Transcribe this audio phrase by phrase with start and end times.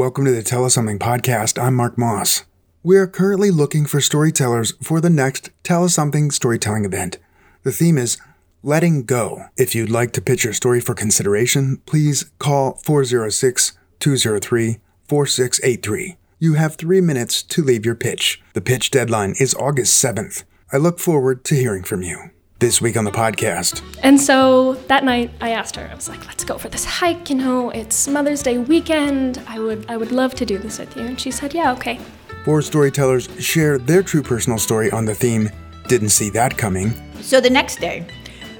[0.00, 1.62] Welcome to the Tell Us Something podcast.
[1.62, 2.44] I'm Mark Moss.
[2.82, 7.18] We are currently looking for storytellers for the next Tell Us Something storytelling event.
[7.64, 8.16] The theme is
[8.62, 9.44] Letting Go.
[9.58, 16.16] If you'd like to pitch your story for consideration, please call 406 203 4683.
[16.38, 18.40] You have three minutes to leave your pitch.
[18.54, 20.44] The pitch deadline is August 7th.
[20.72, 22.30] I look forward to hearing from you.
[22.60, 23.82] This week on the podcast.
[24.02, 27.30] And so that night I asked her, I was like, let's go for this hike,
[27.30, 29.42] you know, it's Mother's Day weekend.
[29.46, 31.04] I would I would love to do this with you.
[31.04, 31.98] And she said, Yeah, okay.
[32.44, 35.48] Four storytellers share their true personal story on the theme
[35.88, 36.92] Didn't See That Coming.
[37.22, 38.06] So the next day,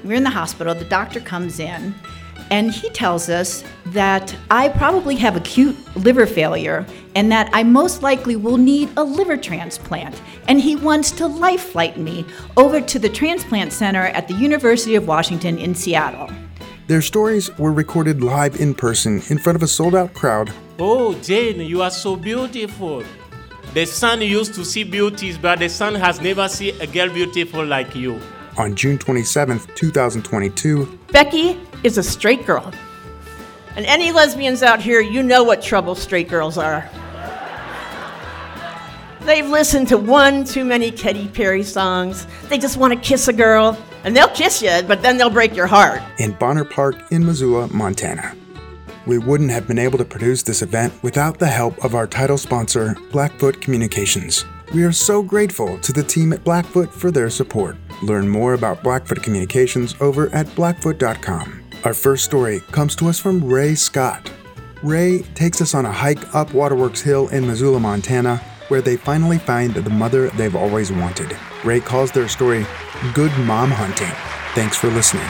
[0.03, 1.93] we're in the hospital, the doctor comes in,
[2.51, 8.03] and he tells us that I probably have acute liver failure and that I most
[8.03, 10.21] likely will need a liver transplant.
[10.47, 12.25] And he wants to life flight me
[12.57, 16.29] over to the transplant center at the University of Washington in Seattle.
[16.87, 20.51] Their stories were recorded live in person in front of a sold out crowd.
[20.77, 23.03] Oh, Jane, you are so beautiful.
[23.73, 27.65] The sun used to see beauties, but the sun has never seen a girl beautiful
[27.65, 28.19] like you.
[28.57, 32.71] On June 27, 2022, Becky is a straight girl.
[33.75, 36.89] And any lesbians out here, you know what trouble straight girls are.
[39.21, 42.27] They've listened to one too many Katy Perry songs.
[42.49, 45.55] They just want to kiss a girl, and they'll kiss you, but then they'll break
[45.55, 46.01] your heart.
[46.17, 48.35] in Bonner Park in Missoula, Montana.
[49.05, 52.37] We wouldn't have been able to produce this event without the help of our title
[52.37, 54.43] sponsor, Blackfoot Communications.
[54.73, 57.75] We are so grateful to the team at Blackfoot for their support.
[58.03, 61.61] Learn more about Blackfoot Communications over at blackfoot.com.
[61.83, 64.31] Our first story comes to us from Ray Scott.
[64.81, 68.37] Ray takes us on a hike up Waterworks Hill in Missoula, Montana,
[68.69, 71.35] where they finally find the mother they've always wanted.
[71.65, 72.65] Ray calls their story
[73.13, 74.15] Good Mom Hunting.
[74.55, 75.27] Thanks for listening.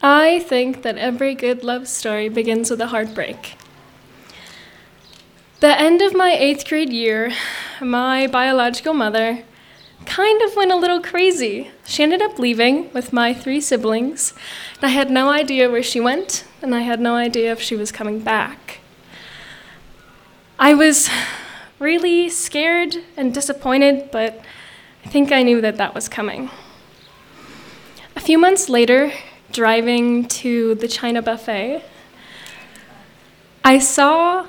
[0.00, 3.56] I think that every good love story begins with a heartbreak.
[5.60, 7.32] The end of my eighth grade year,
[7.80, 9.42] my biological mother
[10.06, 11.72] kind of went a little crazy.
[11.84, 14.34] She ended up leaving with my three siblings,
[14.82, 17.90] I had no idea where she went, and I had no idea if she was
[17.90, 18.78] coming back.
[20.60, 21.10] I was
[21.80, 24.40] really scared and disappointed, but
[25.04, 26.50] I think I knew that that was coming.
[28.14, 29.12] A few months later,
[29.50, 31.82] driving to the China buffet,
[33.64, 34.46] I saw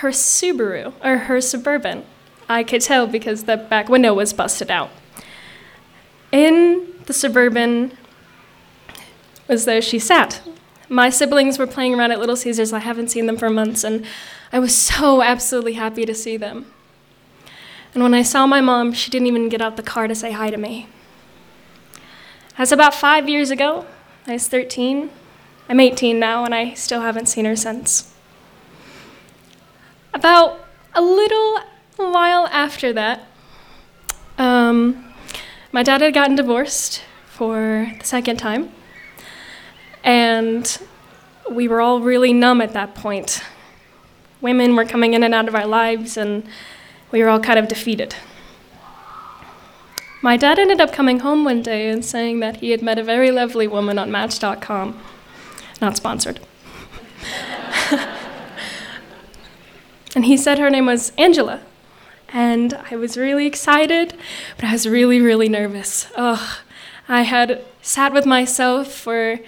[0.00, 2.04] her Subaru, or her Suburban.
[2.48, 4.90] I could tell because the back window was busted out.
[6.30, 7.96] In the Suburban
[9.48, 10.40] was there she sat.
[10.88, 12.72] My siblings were playing around at Little Caesars.
[12.72, 14.04] I haven't seen them for months, and
[14.52, 16.66] I was so absolutely happy to see them.
[17.94, 20.32] And when I saw my mom, she didn't even get out the car to say
[20.32, 20.88] hi to me.
[22.56, 23.86] That's about five years ago.
[24.26, 25.10] I was 13.
[25.68, 28.11] I'm 18 now, and I still haven't seen her since.
[30.22, 31.58] About a little
[31.96, 33.26] while after that,
[34.38, 35.12] um,
[35.72, 38.70] my dad had gotten divorced for the second time,
[40.04, 40.78] and
[41.50, 43.42] we were all really numb at that point.
[44.40, 46.46] Women were coming in and out of our lives, and
[47.10, 48.14] we were all kind of defeated.
[50.22, 53.02] My dad ended up coming home one day and saying that he had met a
[53.02, 55.00] very lovely woman on Match.com.
[55.80, 56.38] Not sponsored.
[60.14, 61.60] and he said her name was Angela.
[62.28, 64.14] And I was really excited,
[64.56, 66.06] but I was really, really nervous.
[66.16, 66.58] Ugh.
[67.08, 69.40] I had sat with myself for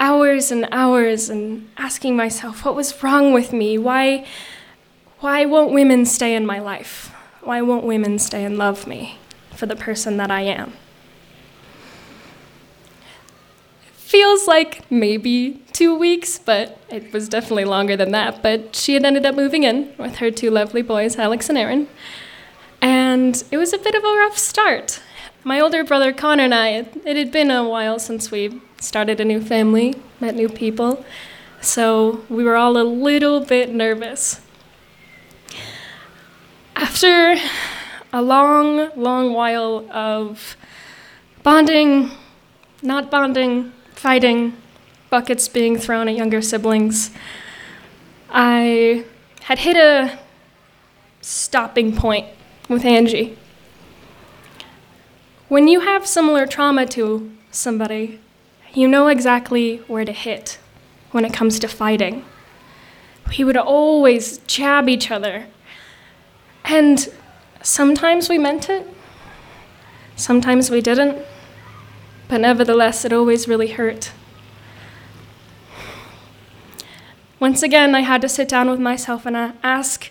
[0.00, 3.78] hours and hours and asking myself what was wrong with me?
[3.78, 4.26] Why,
[5.20, 7.14] why won't women stay in my life?
[7.42, 9.18] Why won't women stay and love me?
[9.54, 10.72] for the person that I am.
[14.04, 18.42] Feels like maybe two weeks, but it was definitely longer than that.
[18.42, 21.88] But she had ended up moving in with her two lovely boys, Alex and Aaron.
[22.82, 25.00] And it was a bit of a rough start.
[25.42, 26.68] My older brother Connor and I,
[27.06, 31.02] it, had been a while since we started a new family, met new people.
[31.62, 34.42] So we were all a little bit nervous.
[36.76, 37.36] After
[38.12, 40.58] a long, long while of
[41.42, 42.10] bonding,
[42.82, 43.72] not bonding,
[44.04, 44.52] fighting,
[45.08, 47.10] buckets being thrown at younger siblings.
[48.28, 49.06] I
[49.44, 50.18] had hit a
[51.22, 52.26] stopping point
[52.68, 53.38] with Angie.
[55.48, 58.20] When you have similar trauma to somebody,
[58.74, 60.58] you know exactly where to hit
[61.12, 62.26] when it comes to fighting.
[63.38, 65.46] We would always jab each other.
[66.66, 67.08] And
[67.64, 68.86] Sometimes we meant it,
[70.16, 71.16] sometimes we didn't,
[72.34, 74.10] but nevertheless, it always really hurt.
[77.38, 80.10] Once again, I had to sit down with myself and uh, ask,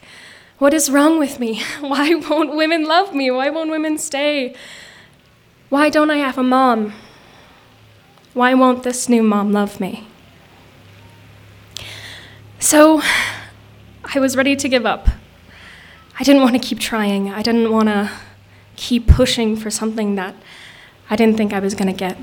[0.57, 1.61] what is wrong with me?
[1.81, 3.29] Why won't women love me?
[3.29, 4.55] Why won't women stay?
[5.67, 6.93] Why don't I have a mom?
[8.33, 10.07] Why won't this new mom love me?
[12.57, 13.01] So
[14.15, 15.09] I was ready to give up.
[16.17, 17.29] I didn't want to keep trying.
[17.29, 18.09] I didn't want to
[18.77, 20.35] keep pushing for something that
[21.13, 22.17] I didn't think I was going to get.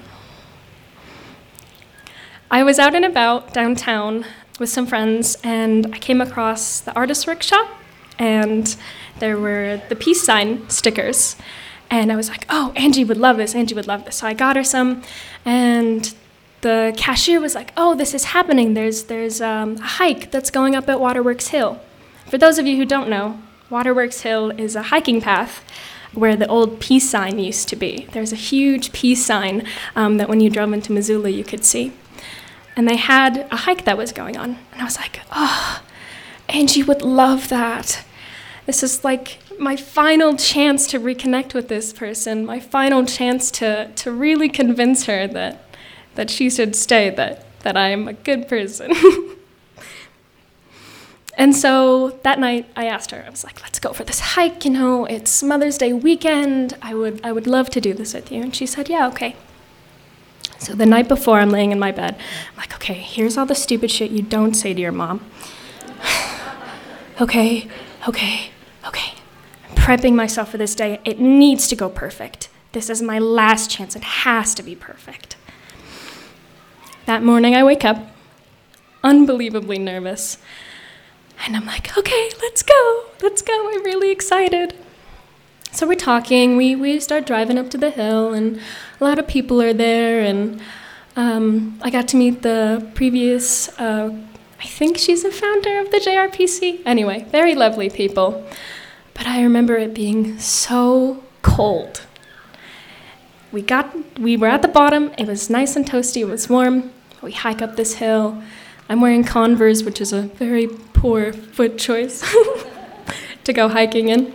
[2.51, 4.27] I was out and about downtown
[4.59, 7.69] with some friends, and I came across the artist workshop,
[8.19, 8.75] and
[9.21, 11.37] there were the peace sign stickers.
[11.89, 13.55] And I was like, oh, Angie would love this.
[13.55, 14.17] Angie would love this.
[14.17, 15.05] So I got her some,
[15.45, 16.13] and
[16.63, 18.75] the cashier was like, oh, this is happening.
[18.75, 21.81] There's, there's um, a hike that's going up at Waterworks Hill.
[22.27, 23.41] For those of you who don't know,
[23.71, 25.63] Waterworks Hill is a hiking path
[26.13, 28.09] where the old peace sign used to be.
[28.13, 31.93] There's a huge peace sign um, that when you drove into Missoula you could see.
[32.77, 34.59] And they had a hike that was going on.
[34.73, 35.83] And I was like, oh,
[36.49, 38.05] Angie would love that.
[38.67, 43.91] This is like my final chance to reconnect with this person, my final chance to,
[43.97, 45.65] to really convince her that,
[46.15, 48.93] that she should stay, that, that I am a good person.
[51.41, 54.67] And so that night I asked her, I was like, let's go for this hike,
[54.67, 56.77] you know, it's Mother's Day weekend.
[56.83, 58.43] I would I would love to do this with you.
[58.43, 59.35] And she said, Yeah, okay.
[60.59, 62.15] So the night before I'm laying in my bed,
[62.51, 65.25] I'm like, okay, here's all the stupid shit you don't say to your mom.
[67.23, 67.67] okay,
[68.07, 68.51] okay,
[68.87, 69.15] okay.
[69.71, 71.01] I'm prepping myself for this day.
[71.07, 72.51] It needs to go perfect.
[72.73, 73.97] This is my last chance.
[73.97, 75.37] It has to be perfect.
[77.07, 78.15] That morning I wake up,
[79.03, 80.37] unbelievably nervous.
[81.47, 83.71] And I'm like, okay, let's go, let's go.
[83.73, 84.75] I'm really excited.
[85.73, 88.61] So we're talking, we, we start driving up to the hill, and
[89.01, 90.21] a lot of people are there.
[90.21, 90.61] And
[91.17, 94.15] um, I got to meet the previous, uh,
[94.59, 96.83] I think she's a founder of the JRPC.
[96.85, 98.47] Anyway, very lovely people.
[99.15, 102.03] But I remember it being so cold.
[103.53, 106.93] We got, we were at the bottom, it was nice and toasty, it was warm.
[107.23, 108.43] We hike up this hill.
[108.91, 112.23] I'm wearing Converse, which is a very poor foot choice
[113.45, 114.35] to go hiking in.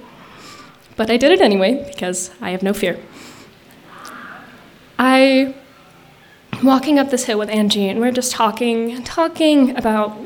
[0.95, 2.97] But I did it anyway because I have no fear.
[4.97, 5.53] I
[6.63, 10.17] walking up this hill with Angie, and we're just talking, talking about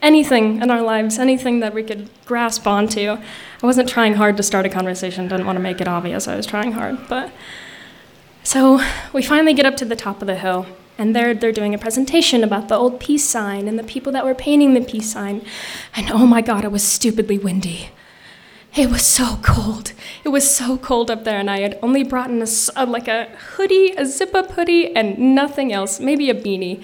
[0.00, 3.10] anything in our lives, anything that we could grasp onto.
[3.10, 6.36] I wasn't trying hard to start a conversation, didn't want to make it obvious I
[6.36, 7.30] was trying hard, but
[8.44, 8.80] so
[9.12, 10.66] we finally get up to the top of the hill,
[10.96, 14.24] and they're, they're doing a presentation about the old peace sign and the people that
[14.24, 15.44] were painting the peace sign.
[15.96, 17.90] And oh my God, it was stupidly windy.
[18.76, 19.92] It was so cold.
[20.24, 23.06] It was so cold up there, and I had only brought in a, a, like
[23.06, 26.82] a hoodie, a zip up hoodie, and nothing else, maybe a beanie.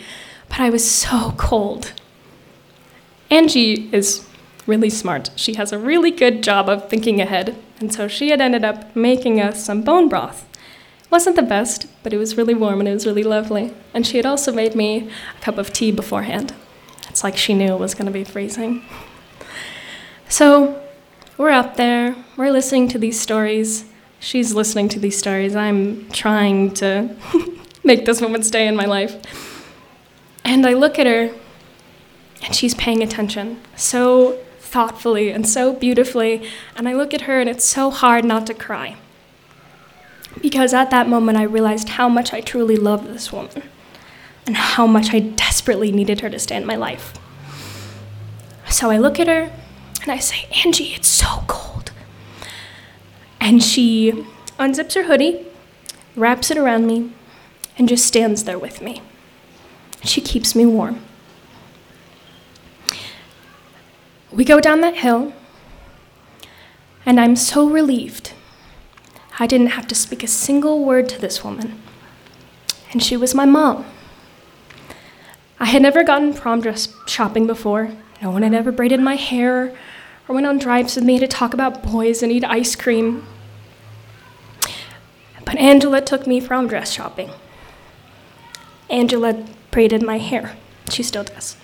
[0.49, 1.93] But I was so cold.
[3.29, 4.27] Angie is
[4.69, 5.31] really smart.
[5.35, 8.95] She has a really good job of thinking ahead, and so she had ended up
[8.95, 10.47] making us some bone broth
[11.11, 13.75] wasn't the best, but it was really warm and it was really lovely.
[13.93, 16.55] And she had also made me a cup of tea beforehand.
[17.09, 18.85] It's like she knew it was going to be freezing.
[20.29, 20.81] So
[21.37, 23.85] we're up there, we're listening to these stories.
[24.21, 25.57] She's listening to these stories.
[25.57, 27.17] I'm trying to
[27.85, 29.17] make this woman stay in my life.
[30.45, 31.35] And I look at her,
[32.43, 36.47] and she's paying attention so thoughtfully and so beautifully.
[36.77, 38.97] And I look at her, and it's so hard not to cry.
[40.41, 43.63] Because at that moment, I realized how much I truly loved this woman
[44.47, 47.15] and how much I desperately needed her to stay in my life.
[48.69, 49.53] So I look at her
[50.03, 51.93] and I say, Angie, it's so cold.
[53.41, 54.25] And she
[54.59, 55.47] unzips her hoodie,
[56.17, 57.11] wraps it around me,
[57.77, 59.03] and just stands there with me.
[60.05, 61.03] She keeps me warm.
[64.31, 65.33] We go down that hill,
[67.05, 68.33] and I'm so relieved
[69.39, 71.81] I didn't have to speak a single word to this woman.
[72.93, 73.85] And she was my mom.
[75.59, 77.93] I had never gotten prom dress shopping before.
[78.23, 79.77] No one had ever braided my hair
[80.27, 83.27] or went on drives with me to talk about boys and eat ice cream.
[85.45, 87.31] But Angela took me prom dress shopping.
[88.89, 90.57] Angela braided my hair.
[90.91, 91.57] She still does.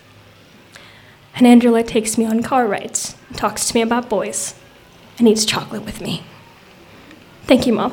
[1.34, 4.54] And Angela takes me on car rides, talks to me about boys,
[5.18, 6.22] and eats chocolate with me.
[7.46, 7.92] Thank you, Mom.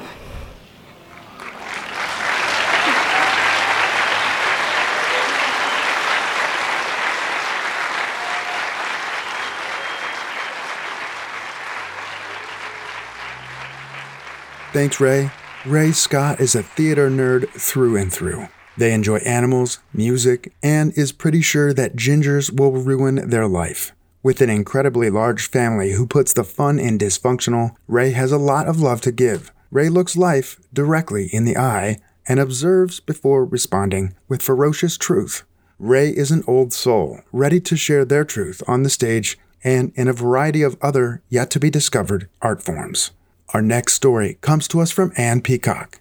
[14.73, 15.29] Thanks, Ray.
[15.67, 18.47] Ray Scott is a theater nerd through and through.
[18.75, 23.91] They enjoy animals, music, and is pretty sure that gingers will ruin their life.
[24.23, 28.67] With an incredibly large family who puts the fun in dysfunctional, Ray has a lot
[28.67, 29.51] of love to give.
[29.69, 35.43] Ray looks life directly in the eye and observes before responding with ferocious truth.
[35.77, 40.07] Ray is an old soul, ready to share their truth on the stage and in
[40.07, 43.11] a variety of other yet to be discovered art forms.
[43.53, 45.99] Our next story comes to us from Anne Peacock.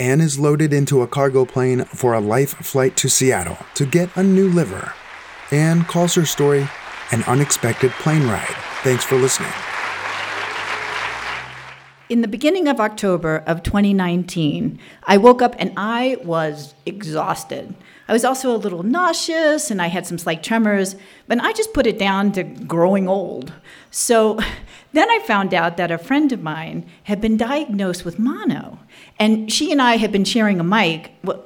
[0.00, 4.16] Anne is loaded into a cargo plane for a life flight to Seattle to get
[4.16, 4.94] a new liver.
[5.52, 6.68] Anne calls her story
[7.12, 8.56] an unexpected plane ride.
[8.82, 9.52] Thanks for listening.
[12.08, 17.74] In the beginning of October of 2019, I woke up and I was exhausted.
[18.08, 21.72] I was also a little nauseous and I had some slight tremors, but I just
[21.72, 23.52] put it down to growing old.
[23.90, 24.38] So
[24.92, 28.78] then I found out that a friend of mine had been diagnosed with mono,
[29.18, 31.12] and she and I had been sharing a mic.
[31.24, 31.42] Well,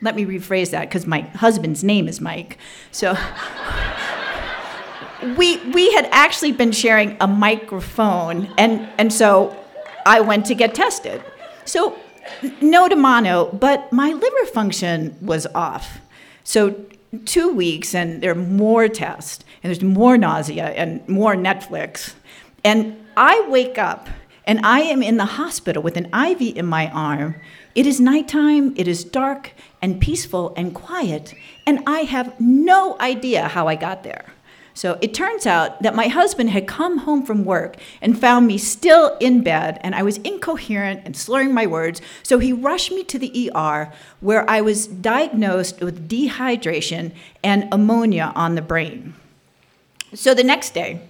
[0.00, 2.56] let me rephrase that because my husband's name is Mike.
[2.90, 3.14] So
[5.36, 9.56] we we had actually been sharing a microphone, and and so
[10.04, 11.22] I went to get tested.
[11.64, 11.98] So
[12.60, 16.00] no to mono, but my liver function was off.
[16.44, 16.74] So
[17.24, 22.14] two weeks, and there are more tests, and there's more nausea and more Netflix,
[22.64, 24.08] and I wake up
[24.46, 27.34] and I am in the hospital with an IV in my arm.
[27.74, 29.52] It is nighttime, it is dark
[29.82, 31.34] and peaceful and quiet,
[31.66, 34.24] and I have no idea how I got there.
[34.76, 38.58] So it turns out that my husband had come home from work and found me
[38.58, 42.02] still in bed, and I was incoherent and slurring my words.
[42.22, 43.90] So he rushed me to the ER,
[44.20, 49.14] where I was diagnosed with dehydration and ammonia on the brain.
[50.12, 51.00] So the next day,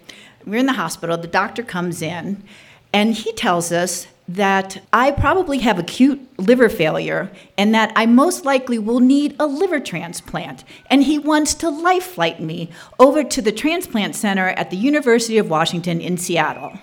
[0.45, 2.45] we're in the hospital, the doctor comes in,
[2.93, 8.45] and he tells us that I probably have acute liver failure and that I most
[8.45, 10.65] likely will need a liver transplant.
[10.91, 15.39] And he wants to life flight me over to the transplant center at the University
[15.39, 16.79] of Washington in Seattle.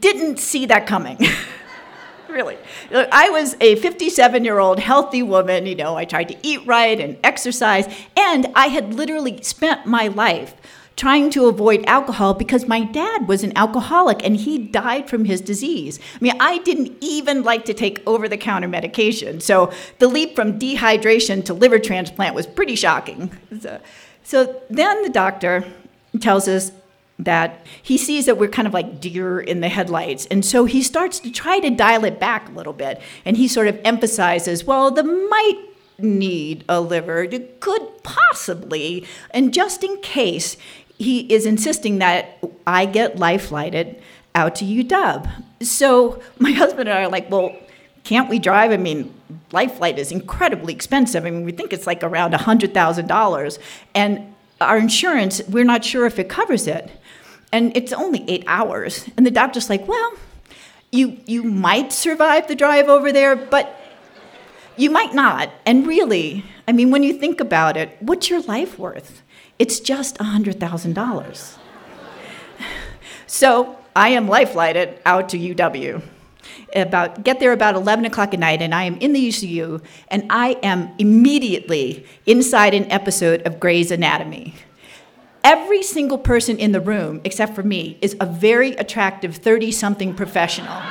[0.00, 1.18] Didn't see that coming.
[2.28, 2.58] really.
[2.92, 5.66] I was a 57 year old healthy woman.
[5.66, 10.08] You know, I tried to eat right and exercise, and I had literally spent my
[10.08, 10.54] life
[10.96, 15.40] trying to avoid alcohol because my dad was an alcoholic and he died from his
[15.40, 15.98] disease.
[16.14, 19.40] I mean, I didn't even like to take over the counter medication.
[19.40, 23.36] So the leap from dehydration to liver transplant was pretty shocking.
[23.60, 23.80] So,
[24.22, 25.64] so then the doctor
[26.20, 26.70] tells us
[27.18, 30.26] that he sees that we're kind of like deer in the headlights.
[30.26, 33.00] And so he starts to try to dial it back a little bit.
[33.24, 39.54] And he sort of emphasizes, well, the might need a liver, it could possibly, and
[39.54, 40.56] just in case,
[40.98, 44.00] he is insisting that I get life flighted
[44.34, 45.30] out to UW.
[45.62, 47.56] So my husband and I are like, well,
[48.04, 48.70] can't we drive?
[48.70, 49.12] I mean,
[49.50, 51.24] life flight is incredibly expensive.
[51.24, 53.58] I mean, we think it's like around $100,000.
[53.94, 56.90] And our insurance, we're not sure if it covers it.
[57.50, 59.08] And it's only eight hours.
[59.16, 60.12] And the doctor's like, well,
[60.92, 63.80] you, you might survive the drive over there, but
[64.76, 65.50] you might not.
[65.64, 69.22] And really, I mean, when you think about it, what's your life worth?
[69.58, 71.56] It's just $100,000.
[73.26, 76.02] so I am lifelighted out to UW.
[76.74, 80.26] About get there about 11 o'clock at night, and I am in the ICU, and
[80.28, 84.54] I am immediately inside an episode of Grey's Anatomy.
[85.44, 90.14] Every single person in the room, except for me, is a very attractive 30 something
[90.14, 90.72] professional.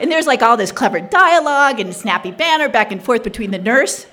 [0.00, 3.58] and there's like all this clever dialogue and snappy banter back and forth between the
[3.58, 4.06] nurse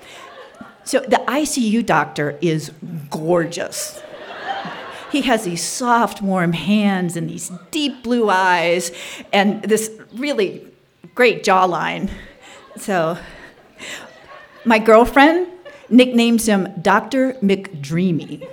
[0.84, 2.72] so the ICU doctor is
[3.10, 4.02] gorgeous.
[5.12, 8.92] He has these soft, warm hands and these deep blue eyes
[9.32, 10.68] and this really
[11.14, 12.10] great jawline.
[12.78, 13.20] So,
[14.66, 15.48] my girlfriend
[15.90, 17.34] nicknames him Dr.
[17.34, 18.48] McDreamy.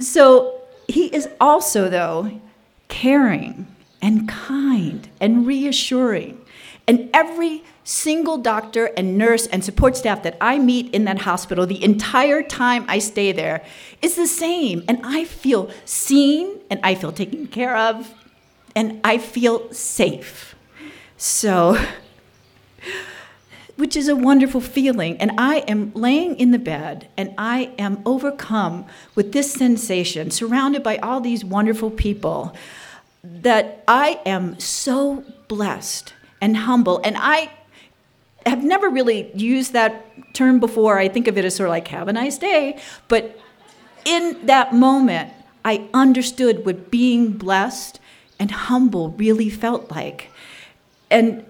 [0.00, 2.40] So, he is also, though,
[2.88, 3.66] caring
[4.00, 6.40] and kind and reassuring.
[6.86, 11.66] And every single doctor and nurse and support staff that I meet in that hospital
[11.66, 13.62] the entire time I stay there
[14.00, 14.82] is the same.
[14.88, 18.12] And I feel seen and I feel taken care of
[18.74, 20.54] and I feel safe.
[21.16, 21.78] So,
[23.76, 25.18] which is a wonderful feeling.
[25.18, 30.82] And I am laying in the bed and I am overcome with this sensation, surrounded
[30.82, 32.54] by all these wonderful people,
[33.22, 37.00] that I am so blessed and humble.
[37.04, 37.50] And I
[38.46, 40.98] have never really used that term before.
[40.98, 42.78] I think of it as sort of like, have a nice day.
[43.08, 43.38] But
[44.04, 45.32] in that moment,
[45.64, 48.00] I understood what being blessed
[48.38, 50.30] and humble really felt like.
[51.10, 51.44] And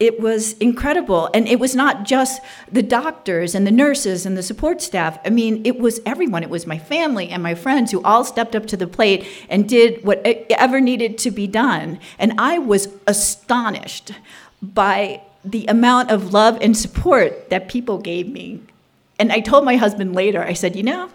[0.00, 1.30] it was incredible.
[1.34, 2.40] And it was not just
[2.70, 5.18] the doctors and the nurses and the support staff.
[5.24, 6.42] I mean, it was everyone.
[6.42, 9.68] It was my family and my friends who all stepped up to the plate and
[9.68, 12.00] did whatever needed to be done.
[12.18, 14.12] And I was astonished
[14.62, 18.60] by the amount of love and support that people gave me.
[19.18, 21.08] And I told my husband later, I said, you know,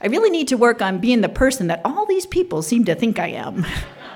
[0.00, 2.94] I really need to work on being the person that all these people seem to
[2.94, 3.66] think I am.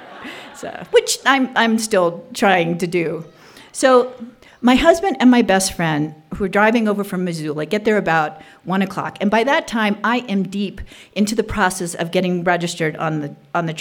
[0.54, 3.24] so, which I'm, I'm still trying to do.
[3.72, 4.14] So
[4.60, 8.40] my husband and my best friend, who are driving over from Missoula, get there about
[8.62, 10.80] one o'clock, and by that time, I am deep
[11.14, 13.74] into the process of getting registered on the on the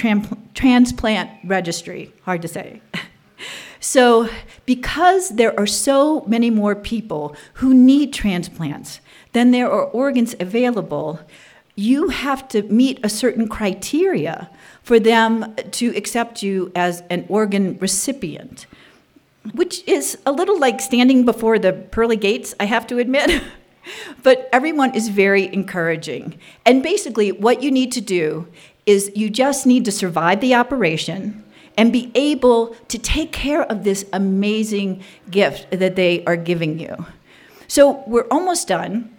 [0.53, 2.11] transplant registry.
[2.23, 2.81] Hard to say.
[3.81, 4.29] so,
[4.65, 9.01] because there are so many more people who need transplants
[9.33, 11.19] than there are organs available,
[11.75, 14.50] you have to meet a certain criteria
[14.83, 18.65] for them to accept you as an organ recipient
[19.53, 23.41] which is a little like standing before the pearly gates, I have to admit.
[24.23, 26.39] but everyone is very encouraging.
[26.65, 28.47] And basically, what you need to do
[28.85, 31.43] is you just need to survive the operation
[31.77, 37.05] and be able to take care of this amazing gift that they are giving you.
[37.67, 39.15] So we're almost done.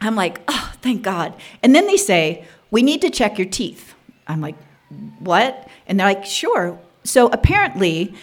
[0.00, 1.34] I'm like, oh, thank God.
[1.62, 3.94] And then they say, we need to check your teeth.
[4.26, 4.56] I'm like,
[5.18, 5.68] what?
[5.86, 6.78] And they're like, sure.
[7.04, 8.14] So apparently,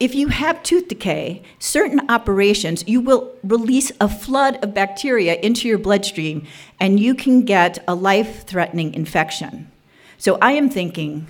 [0.00, 5.68] if you have tooth decay, certain operations, you will release a flood of bacteria into
[5.68, 6.46] your bloodstream
[6.80, 9.70] and you can get a life threatening infection.
[10.18, 11.26] So I am thinking,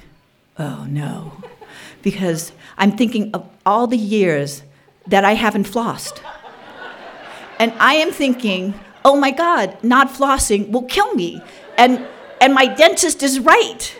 [0.58, 1.32] oh no,
[2.04, 4.62] because I'm thinking of all the years
[5.08, 6.20] that I haven't flossed.
[7.58, 11.42] And I am thinking, oh my God, not flossing will kill me.
[11.76, 12.06] And,
[12.40, 13.96] and my dentist is right.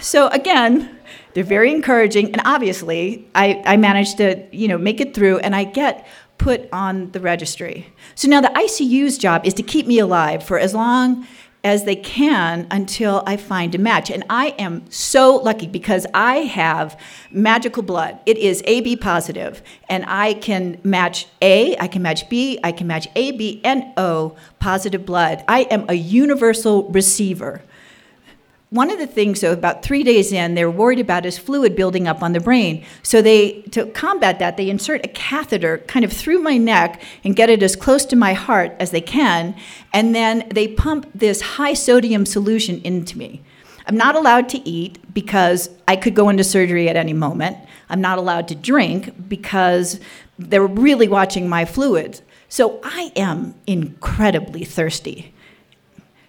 [0.00, 0.98] So again,
[1.34, 5.56] they're very encouraging, and obviously, I, I managed to you know make it through, and
[5.56, 6.06] I get
[6.36, 7.92] put on the registry.
[8.14, 11.26] So now the ICU's job is to keep me alive for as long
[11.64, 14.10] as they can until I find a match.
[14.10, 16.98] And I am so lucky because I have
[17.30, 18.18] magical blood.
[18.26, 22.86] It is AB positive, and I can match A, I can match B, I can
[22.86, 25.44] match A, B, and O positive blood.
[25.48, 27.62] I am a universal receiver.
[28.72, 32.08] One of the things, though, about three days in, they're worried about is fluid building
[32.08, 32.86] up on the brain.
[33.02, 37.36] So they, to combat that, they insert a catheter kind of through my neck and
[37.36, 39.54] get it as close to my heart as they can,
[39.92, 43.42] and then they pump this high sodium solution into me.
[43.86, 47.58] I'm not allowed to eat because I could go into surgery at any moment.
[47.90, 50.00] I'm not allowed to drink because
[50.38, 52.22] they're really watching my fluids.
[52.48, 55.34] So I am incredibly thirsty.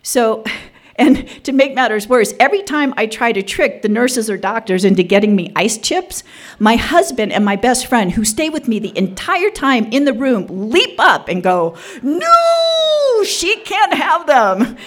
[0.02, 0.44] So
[0.96, 4.86] and to make matters worse, every time I try to trick the nurses or doctors
[4.86, 6.24] into getting me ice chips,
[6.60, 10.14] my husband and my best friend, who stay with me the entire time in the
[10.14, 14.78] room, leap up and go, No, she can't have them.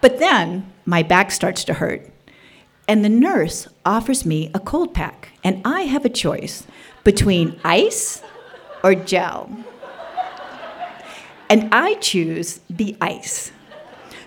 [0.00, 2.10] But then my back starts to hurt,
[2.88, 6.66] and the nurse offers me a cold pack, and I have a choice
[7.04, 8.22] between ice
[8.82, 9.50] or gel.
[11.48, 13.52] And I choose the ice.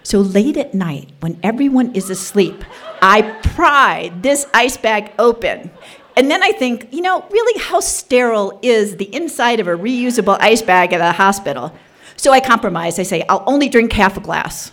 [0.09, 2.65] So late at night, when everyone is asleep,
[2.99, 5.69] I pry this ice bag open.
[6.17, 10.35] And then I think, you know, really, how sterile is the inside of a reusable
[10.39, 11.71] ice bag at a hospital?
[12.15, 12.97] So I compromise.
[12.97, 14.69] I say, I'll only drink half a glass,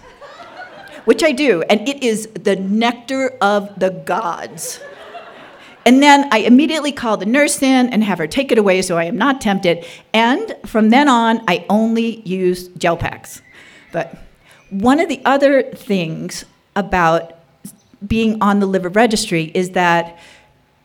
[1.04, 1.60] which I do.
[1.68, 4.80] And it is the nectar of the gods.
[5.84, 8.96] And then I immediately call the nurse in and have her take it away so
[8.96, 9.84] I am not tempted.
[10.14, 13.42] And from then on, I only use gel packs.
[13.92, 14.25] But
[14.70, 17.34] one of the other things about
[18.06, 20.18] being on the liver registry is that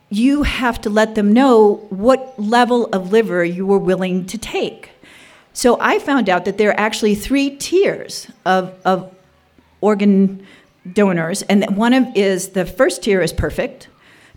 [0.08, 4.90] you have to let them know what level of liver you were willing to take.
[5.54, 9.14] So I found out that there are actually three tiers of, of
[9.80, 10.46] organ
[10.90, 13.88] donors, and one of is the first tier is perfect.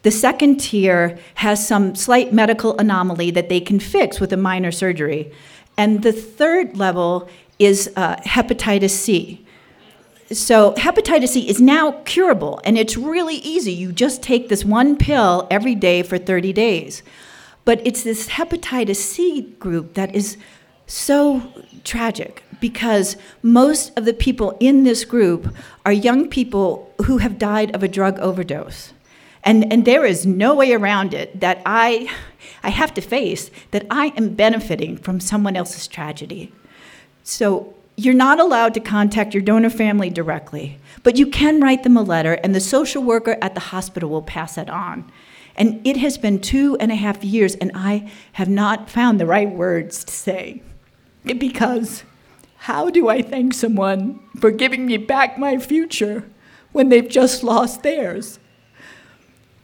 [0.03, 4.71] The second tier has some slight medical anomaly that they can fix with a minor
[4.71, 5.31] surgery.
[5.77, 7.27] And the third level
[7.59, 9.45] is uh, hepatitis C.
[10.31, 13.71] So, hepatitis C is now curable and it's really easy.
[13.71, 17.03] You just take this one pill every day for 30 days.
[17.63, 20.37] But it's this hepatitis C group that is
[20.87, 21.41] so
[21.83, 25.53] tragic because most of the people in this group
[25.85, 28.93] are young people who have died of a drug overdose.
[29.43, 32.09] And, and there is no way around it that I,
[32.63, 36.51] I have to face that I am benefiting from someone else's tragedy.
[37.25, 41.97] So you're not allowed to contact your donor family directly, but you can write them
[41.97, 45.11] a letter, and the social worker at the hospital will pass it on.
[45.55, 49.25] And it has been two and a half years, and I have not found the
[49.25, 50.61] right words to say.
[51.23, 52.03] Because
[52.57, 56.29] how do I thank someone for giving me back my future
[56.73, 58.37] when they've just lost theirs?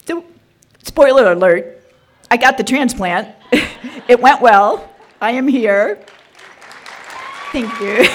[0.06, 0.26] So,
[0.82, 1.84] spoiler alert,
[2.32, 3.36] I got the transplant.
[4.08, 4.90] it went well.
[5.20, 6.04] I am here.
[7.52, 8.06] Thank you.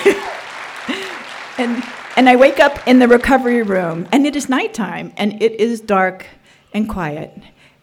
[1.58, 1.84] and,
[2.16, 5.82] and I wake up in the recovery room, and it is nighttime, and it is
[5.82, 6.24] dark
[6.72, 7.32] and quiet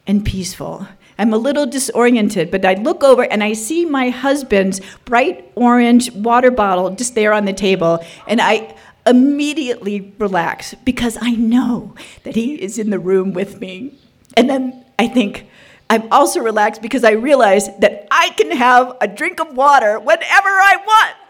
[0.07, 0.87] and peaceful.
[1.19, 6.11] I'm a little disoriented, but I look over and I see my husband's bright orange
[6.13, 12.35] water bottle just there on the table, and I immediately relax because I know that
[12.35, 13.93] he is in the room with me.
[14.35, 15.47] And then I think,
[15.87, 20.49] I'm also relaxed because I realize that I can have a drink of water whenever
[20.49, 21.22] I want.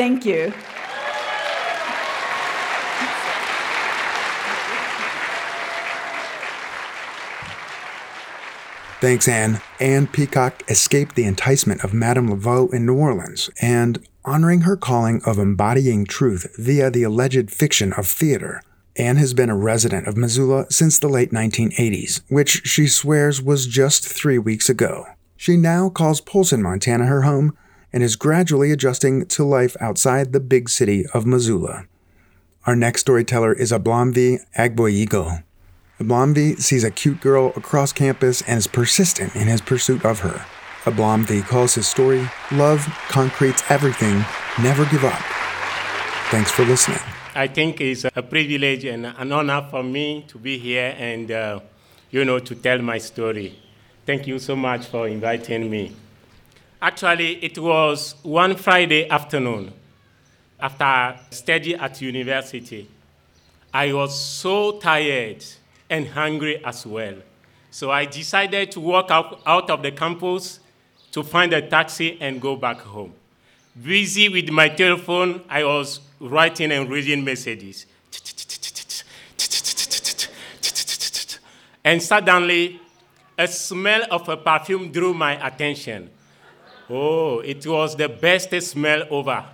[0.00, 0.50] Thank you.
[9.02, 9.60] Thanks, Anne.
[9.78, 15.20] Anne Peacock escaped the enticement of Madame Laveau in New Orleans and, honoring her calling
[15.26, 18.62] of embodying truth via the alleged fiction of theater,
[18.96, 23.66] Anne has been a resident of Missoula since the late 1980s, which she swears was
[23.66, 25.04] just three weeks ago.
[25.36, 27.54] She now calls Polson, Montana her home
[27.92, 31.86] and is gradually adjusting to life outside the big city of Missoula.
[32.66, 35.42] Our next storyteller is Ablamvi Agboyigo.
[35.98, 40.44] Ablamvi sees a cute girl across campus and is persistent in his pursuit of her.
[40.84, 44.24] Ablamvi calls his story Love Concretes Everything,
[44.62, 45.20] Never Give Up.
[46.30, 47.00] Thanks for listening.
[47.34, 51.60] I think it's a privilege and an honor for me to be here and, uh,
[52.10, 53.58] you know, to tell my story.
[54.06, 55.92] Thank you so much for inviting me.
[56.82, 59.70] Actually, it was one Friday afternoon
[60.58, 62.88] after study at university.
[63.72, 65.44] I was so tired
[65.90, 67.16] and hungry as well.
[67.70, 70.60] So I decided to walk out, out of the campus
[71.12, 73.12] to find a taxi and go back home.
[73.80, 77.86] Busy with my telephone, I was writing and reading messages.
[81.84, 82.80] And suddenly,
[83.38, 86.10] a smell of a perfume drew my attention.
[86.92, 89.44] Oh, it was the best smell over.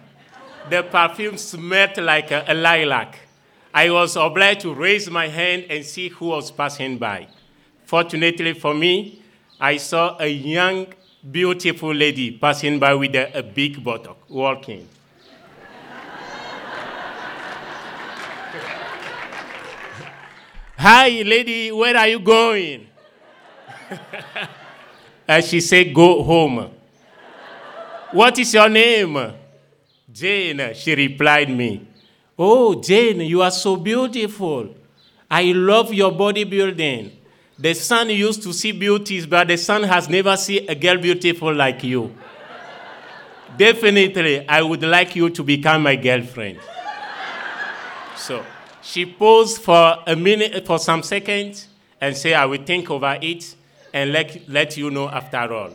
[0.70, 3.18] The perfume smelled like a, a lilac.
[3.75, 7.29] I was obliged to raise my hand and see who was passing by.
[7.85, 9.22] Fortunately for me,
[9.61, 10.87] I saw a young,
[11.31, 14.88] beautiful lady passing by with a, a big bottle walking.
[20.79, 22.87] Hi, lady, where are you going?
[25.29, 26.76] and she said, Go home.
[28.16, 29.35] What is your name?
[30.11, 31.87] Jane, she replied me.
[32.38, 34.74] Oh, Jane, you are so beautiful.
[35.31, 37.11] I love your bodybuilding.
[37.59, 41.55] The sun used to see beauties, but the sun has never seen a girl beautiful
[41.55, 42.14] like you.
[43.57, 46.61] Definitely, I would like you to become my girlfriend.
[48.16, 48.44] So
[48.83, 51.68] she paused for a minute, for some seconds,
[52.00, 53.55] and said, I will think over it
[53.92, 55.70] and let, let you know after all.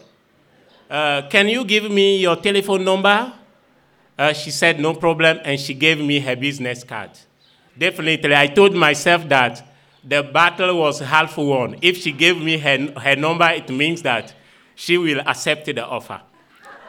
[0.92, 3.32] Uh, can you give me your telephone number?
[4.20, 7.12] Uh, she said, no problem, and she gave me her business card.
[7.78, 9.66] Definitely, I told myself that
[10.04, 11.78] the battle was half won.
[11.82, 14.34] If she gave me her, her number, it means that
[14.76, 16.20] she will accept the offer.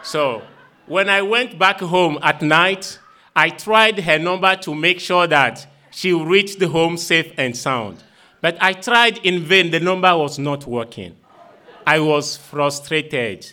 [0.03, 0.43] So,
[0.87, 2.99] when I went back home at night,
[3.37, 8.03] I tried her number to make sure that she reached home safe and sound.
[8.41, 11.15] But I tried in vain, the number was not working.
[11.87, 13.53] I was frustrated.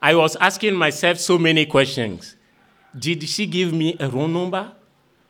[0.00, 2.36] I was asking myself so many questions.
[2.98, 4.72] Did she give me a wrong number?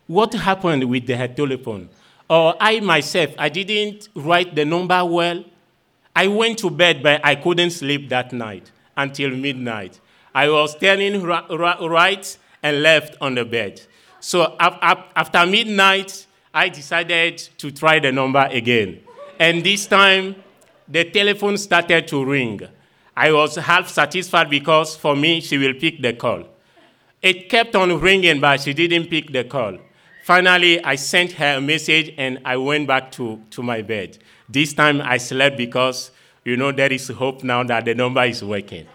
[0.07, 1.89] What happened with her telephone?
[2.29, 5.45] Or I myself, I didn't write the number well.
[6.15, 10.01] I went to bed, but I couldn't sleep that night until midnight.
[10.35, 13.81] I was turning right and left on the bed.
[14.21, 19.01] So after midnight, I decided to try the number again.
[19.39, 20.37] And this time,
[20.89, 22.61] the telephone started to ring.
[23.17, 26.45] I was half satisfied because for me, she will pick the call.
[27.23, 29.79] It kept on ringing, but she didn't pick the call.
[30.23, 34.19] Finally, I sent her a message and I went back to, to my bed.
[34.49, 36.11] This time I slept because,
[36.45, 38.87] you know, there is hope now that the number is working.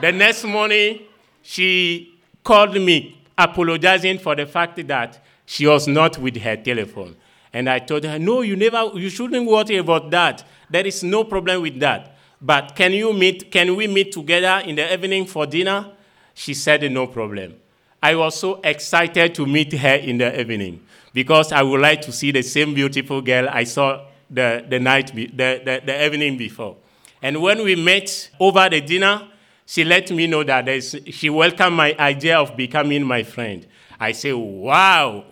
[0.00, 1.00] the next morning,
[1.42, 7.16] she called me apologizing for the fact that she was not with her telephone.
[7.52, 10.44] And I told her, no, you never, you shouldn't worry about that.
[10.68, 12.13] There is no problem with that.
[12.44, 15.92] But can you meet, can we meet together in the evening for dinner?
[16.34, 17.54] She said, no problem.
[18.02, 22.12] I was so excited to meet her in the evening because I would like to
[22.12, 26.76] see the same beautiful girl I saw the, the night, the, the, the evening before.
[27.22, 29.26] And when we met over the dinner,
[29.64, 33.66] she let me know that she welcomed my idea of becoming my friend.
[33.98, 35.24] I say, wow.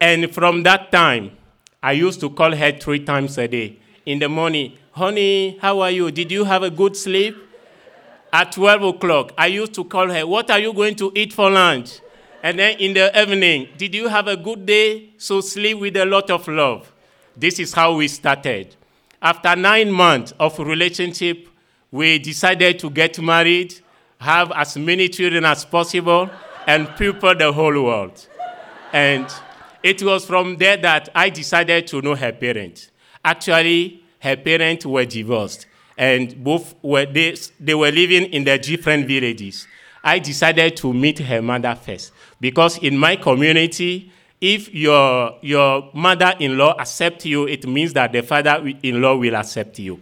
[0.00, 1.36] And from that time,
[1.82, 3.80] I used to call her three times a day.
[4.06, 6.10] In the morning, honey, how are you?
[6.10, 7.36] Did you have a good sleep?
[8.32, 11.50] At 12 o'clock, I used to call her, what are you going to eat for
[11.50, 12.00] lunch?
[12.42, 15.10] And then in the evening, did you have a good day?
[15.18, 16.90] So sleep with a lot of love.
[17.36, 18.74] This is how we started.
[19.20, 21.46] After nine months of relationship,
[21.90, 23.78] we decided to get married,
[24.18, 26.30] have as many children as possible,
[26.66, 28.26] and people the whole world.
[28.92, 29.26] And
[29.82, 32.90] it was from there that I decided to know her parents.
[33.24, 35.66] Actually, her parents were divorced,
[35.98, 39.66] and both were they, they were living in their different villages.
[40.04, 46.76] I decided to meet her mother first because in my community, if your, your mother-in-law
[46.78, 50.00] accepts you, it means that the father-in-law will accept you.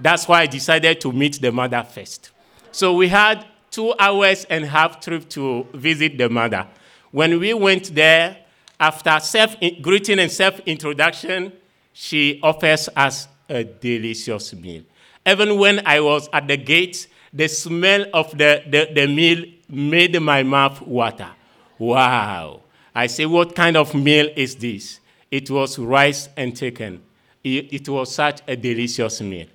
[0.00, 2.32] That's why I decided to meet the mother first.
[2.72, 6.66] So we had two hours and a half trip to visit the mother.
[7.12, 8.38] When we went there,
[8.80, 11.52] after self greeting and self introduction,
[11.92, 14.82] she offers us a delicious meal.
[15.26, 20.20] Even when I was at the gate, the smell of the, the, the meal made
[20.20, 21.30] my mouth water.
[21.78, 22.60] Wow.
[22.94, 25.00] I say, what kind of meal is this?
[25.30, 27.02] It was rice and chicken.
[27.42, 29.46] It, it was such a delicious meal.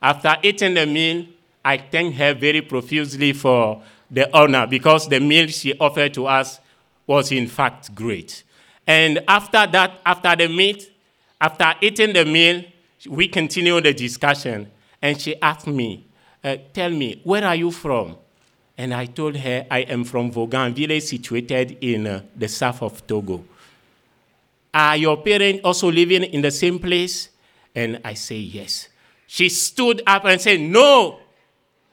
[0.00, 1.26] After eating the meal,
[1.64, 6.60] I thanked her very profusely for the honor because the meal she offered to us
[7.06, 8.44] was in fact great.
[8.86, 10.90] And after that, after the meat,
[11.40, 12.64] after eating the meal,
[13.08, 14.70] we continued the discussion.
[15.00, 16.06] And she asked me,
[16.42, 18.16] uh, Tell me, where are you from?
[18.78, 23.06] And I told her, I am from Vogan, village situated in uh, the south of
[23.06, 23.44] Togo.
[24.74, 27.30] Are your parents also living in the same place?
[27.74, 28.88] And I say, Yes.
[29.26, 31.18] She stood up and said, No,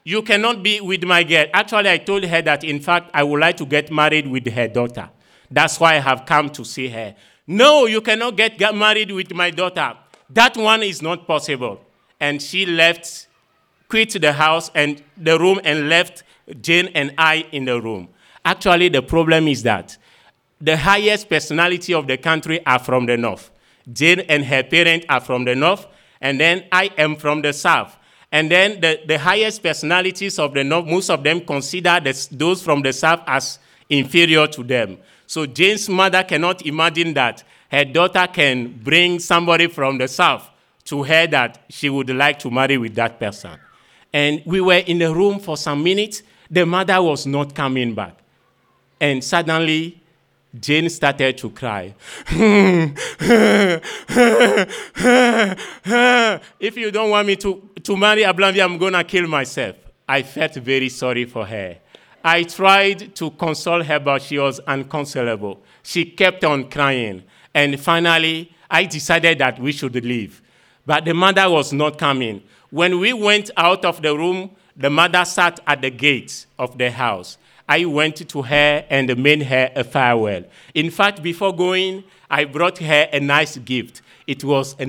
[0.04, 1.46] you cannot be with my girl.
[1.54, 4.68] Actually, I told her that, in fact, I would like to get married with her
[4.68, 5.10] daughter.
[5.50, 7.16] That's why I have come to see her.
[7.48, 9.98] No, you cannot get married with my daughter.
[10.34, 11.80] That one is not possible.
[12.20, 13.28] And she left,
[13.90, 16.24] quit the house and the room, and left
[16.62, 18.10] Jane and I in the room.
[18.44, 19.98] Actually, the problem is that
[20.60, 23.52] the highest personality of the country are from the north.
[23.92, 25.86] Jane and her parents are from the north,
[26.22, 27.98] and then I am from the south.
[28.32, 32.00] And then the, the highest personalities of the north, most of them consider
[32.32, 34.98] those from the south as inferior to them.
[35.28, 37.44] So Jane's mother cannot imagine that
[37.74, 40.48] her daughter can bring somebody from the south
[40.86, 43.58] to her that she would like to marry with that person.
[44.14, 46.22] And we were in the room for some minutes.
[46.52, 48.16] The mother was not coming back.
[49.02, 50.00] And suddenly,
[50.60, 51.96] Jane started to cry.
[56.60, 59.78] if you don't want me to, to marry Ablamvi, I'm going to kill myself.
[60.08, 61.78] I felt very sorry for her.
[62.24, 65.60] I tried to console her, but she was unconsolable.
[65.82, 67.24] She kept on crying.
[67.54, 70.42] And finally, I decided that we should leave.
[70.86, 72.44] But the mother was not coming.
[72.70, 76.90] When we went out of the room, the mother sat at the gate of the
[76.90, 77.38] house.
[77.70, 80.44] I went to her and made her a farewell.
[80.74, 84.02] In fact, before going, I brought her a nice gift.
[84.26, 84.84] It was a,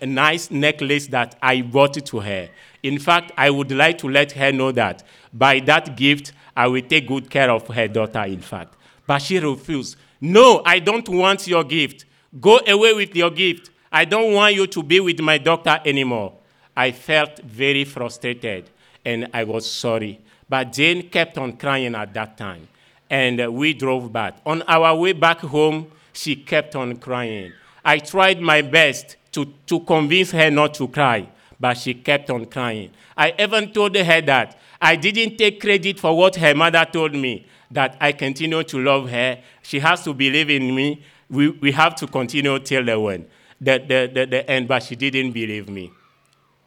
[0.00, 2.48] a nice necklace that I brought to her.
[2.82, 6.82] In fact, I would like to let her know that by that gift, I will
[6.82, 8.74] take good care of her daughter, in fact.
[9.06, 9.96] But she refused.
[10.20, 12.04] No, I don't want your gift.
[12.40, 13.70] Go away with your gift.
[13.90, 16.34] I don't want you to be with my doctor anymore.
[16.76, 18.70] I felt very frustrated
[19.04, 20.20] and I was sorry.
[20.48, 22.68] But Jane kept on crying at that time.
[23.10, 24.36] And we drove back.
[24.44, 27.52] On our way back home, she kept on crying.
[27.84, 31.28] I tried my best to, to convince her not to cry,
[31.58, 32.90] but she kept on crying.
[33.16, 37.46] I even told her that I didn't take credit for what her mother told me,
[37.70, 39.38] that I continue to love her.
[39.62, 41.02] She has to believe in me.
[41.28, 43.26] We, we have to continue till the end,
[43.60, 45.92] the, the, the, the end, but she didn't believe me.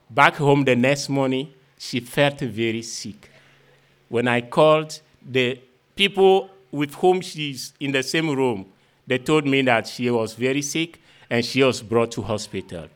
[0.09, 3.29] Back home the next morning, she felt very sick.
[4.09, 5.59] When I called, the
[5.95, 8.65] people with whom she's in the same room,
[9.07, 12.87] they told me that she was very sick and she was brought to hospital.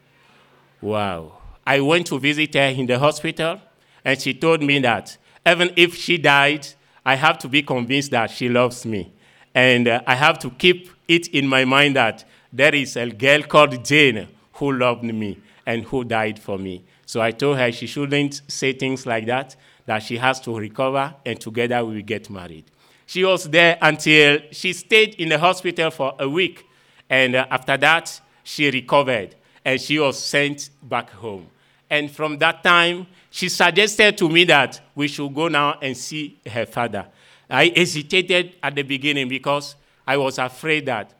[0.81, 1.39] Wow.
[1.65, 3.59] I went to visit her in the hospital
[4.03, 6.67] and she told me that even if she died,
[7.05, 9.13] I have to be convinced that she loves me.
[9.53, 13.43] And uh, I have to keep it in my mind that there is a girl
[13.43, 16.83] called Jane who loved me and who died for me.
[17.05, 21.13] So I told her she shouldn't say things like that, that she has to recover,
[21.25, 22.65] and together we will get married.
[23.05, 26.65] She was there until she stayed in the hospital for a week.
[27.09, 29.35] And uh, after that, she recovered.
[29.65, 31.47] and she was sent back home.
[31.89, 36.39] And from that time, she suggested to me that we should go now and see
[36.45, 37.05] her father.
[37.49, 39.75] I hesitated at the beginning because
[40.07, 41.13] I was afraid that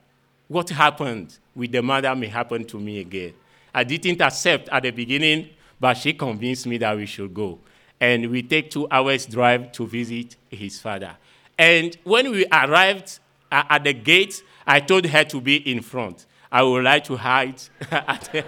[0.48, 3.34] what happened with the mother may happen to me again.
[3.74, 7.58] I didn't accept at the beginning, but she convinced me that we should go.
[8.00, 11.16] And we take two hours drive to visit his father.
[11.58, 13.18] And when we arrived
[13.50, 16.26] uh, at the gate, I told her to be in front.
[16.50, 17.60] I would like to hide.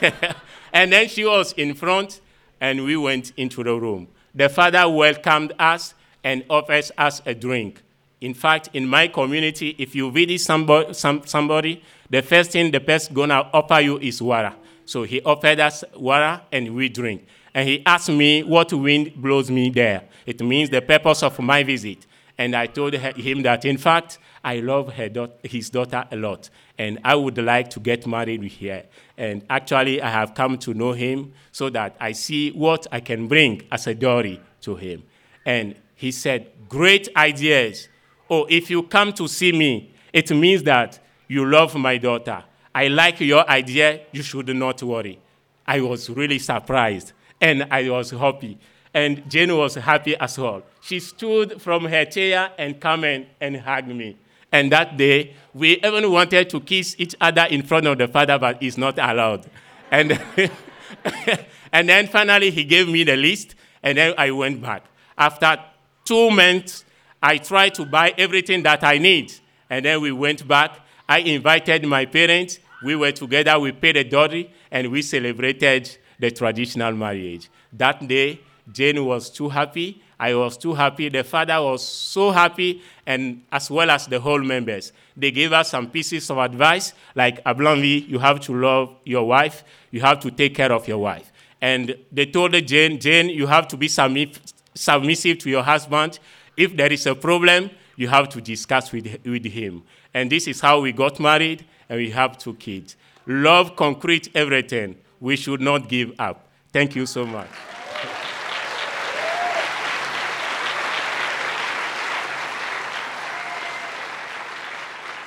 [0.72, 2.20] and then she was in front,
[2.60, 4.08] and we went into the room.
[4.34, 7.82] The father welcomed us and offers us a drink.
[8.20, 12.80] In fact, in my community, if you visit somebody, some, somebody the first thing the
[12.80, 14.54] person gonna offer you is water.
[14.86, 17.26] So he offered us water and we drink.
[17.54, 20.04] And he asked me what wind blows me there.
[20.26, 22.06] It means the purpose of my visit.
[22.36, 26.48] And I told him that, in fact, I love da- his daughter a lot.
[26.78, 28.84] And I would like to get married with her.
[29.16, 33.26] And actually, I have come to know him so that I see what I can
[33.26, 35.02] bring as a dowry to him.
[35.44, 37.88] And he said, Great ideas.
[38.30, 42.44] Oh, if you come to see me, it means that you love my daughter.
[42.74, 44.02] I like your idea.
[44.12, 45.18] You should not worry.
[45.66, 48.58] I was really surprised and I was happy.
[48.94, 50.62] And Jane was happy as well.
[50.80, 54.16] She stood from her chair and came and hugged me.
[54.52, 58.38] And that day, we even wanted to kiss each other in front of the father,
[58.38, 59.46] but it's not allowed.
[59.90, 60.18] And,
[61.72, 64.84] and then finally, he gave me the list, and then I went back.
[65.16, 65.58] After
[66.04, 66.84] two months,
[67.22, 69.32] I tried to buy everything that I need.
[69.68, 70.80] And then we went back.
[71.08, 72.58] I invited my parents.
[72.82, 73.58] We were together.
[73.58, 77.50] We paid a dowry, and we celebrated the traditional marriage.
[77.72, 80.02] That day, Jane was too happy.
[80.20, 81.08] I was too happy.
[81.08, 84.92] The father was so happy, and as well as the whole members.
[85.16, 89.64] They gave us some pieces of advice, like Ablamvi, you have to love your wife,
[89.90, 91.30] you have to take care of your wife.
[91.60, 96.18] And they told Jane, Jane, you have to be submissive to your husband.
[96.56, 99.82] If there is a problem, you have to discuss with, with him.
[100.14, 102.96] And this is how we got married, and we have two kids.
[103.26, 104.96] Love concrete everything.
[105.20, 106.46] We should not give up.
[106.72, 107.48] Thank you so much.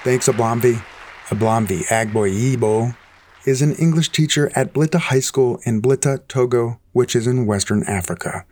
[0.04, 0.84] Thanks, Ablamvi.
[1.28, 2.96] Ablamvi Agboyibo
[3.46, 7.84] is an English teacher at Blitta High School in Blitta, Togo, which is in Western
[7.84, 8.44] Africa.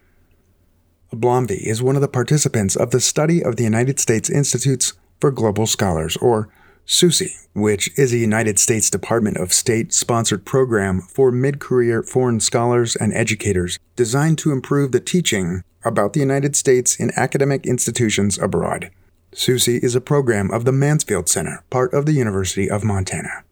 [1.12, 5.32] Ablamvi is one of the participants of the Study of the United States Institutes for
[5.32, 6.50] Global Scholars, or
[6.86, 12.40] SUSI, which is a United States Department of State sponsored program for mid career foreign
[12.40, 18.38] scholars and educators designed to improve the teaching about the United States in academic institutions
[18.38, 18.92] abroad.
[19.34, 23.44] SUSI is a program of the Mansfield Center, part of the University of Montana.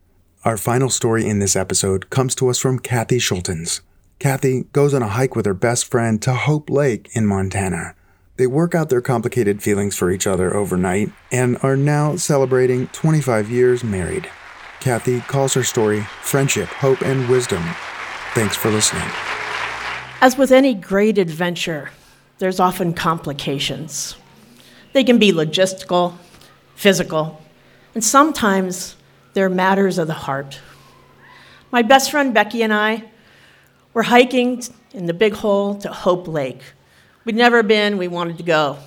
[0.44, 3.82] Our final story in this episode comes to us from Kathy Schultens.
[4.18, 7.94] Kathy goes on a hike with her best friend to Hope Lake in Montana.
[8.38, 13.52] They work out their complicated feelings for each other overnight and are now celebrating 25
[13.52, 14.28] years married.
[14.80, 17.64] Kathy calls her story Friendship, Hope, and Wisdom.
[18.34, 19.08] Thanks for listening.
[20.22, 21.92] As with any great adventure,
[22.40, 24.16] there's often complications.
[24.98, 26.18] They can be logistical,
[26.74, 27.40] physical,
[27.94, 28.96] and sometimes
[29.34, 30.60] they're matters of the heart.
[31.70, 33.04] My best friend Becky and I
[33.94, 36.62] were hiking in the Big Hole to Hope Lake.
[37.26, 38.80] We'd never been, we wanted to go.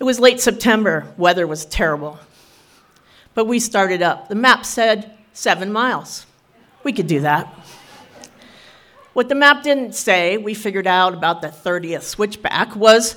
[0.00, 2.18] It was late September, weather was terrible.
[3.34, 4.28] But we started up.
[4.28, 6.26] The map said seven miles.
[6.82, 7.46] We could do that.
[9.12, 13.14] What the map didn't say, we figured out about the 30th switchback, was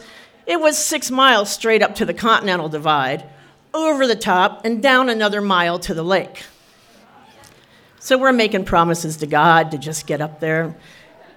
[0.49, 3.23] it was six miles straight up to the Continental Divide,
[3.71, 6.41] over the top, and down another mile to the lake.
[7.99, 10.75] So we're making promises to God to just get up there.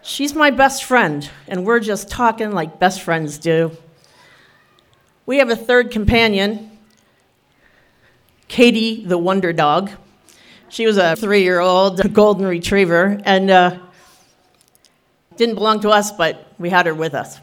[0.00, 3.76] She's my best friend, and we're just talking like best friends do.
[5.26, 6.70] We have a third companion,
[8.48, 9.90] Katie the Wonder Dog.
[10.70, 13.78] She was a three year old golden retriever and uh,
[15.36, 17.38] didn't belong to us, but we had her with us.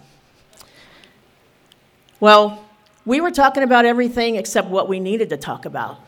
[2.19, 2.65] Well,
[3.05, 5.99] we were talking about everything except what we needed to talk about.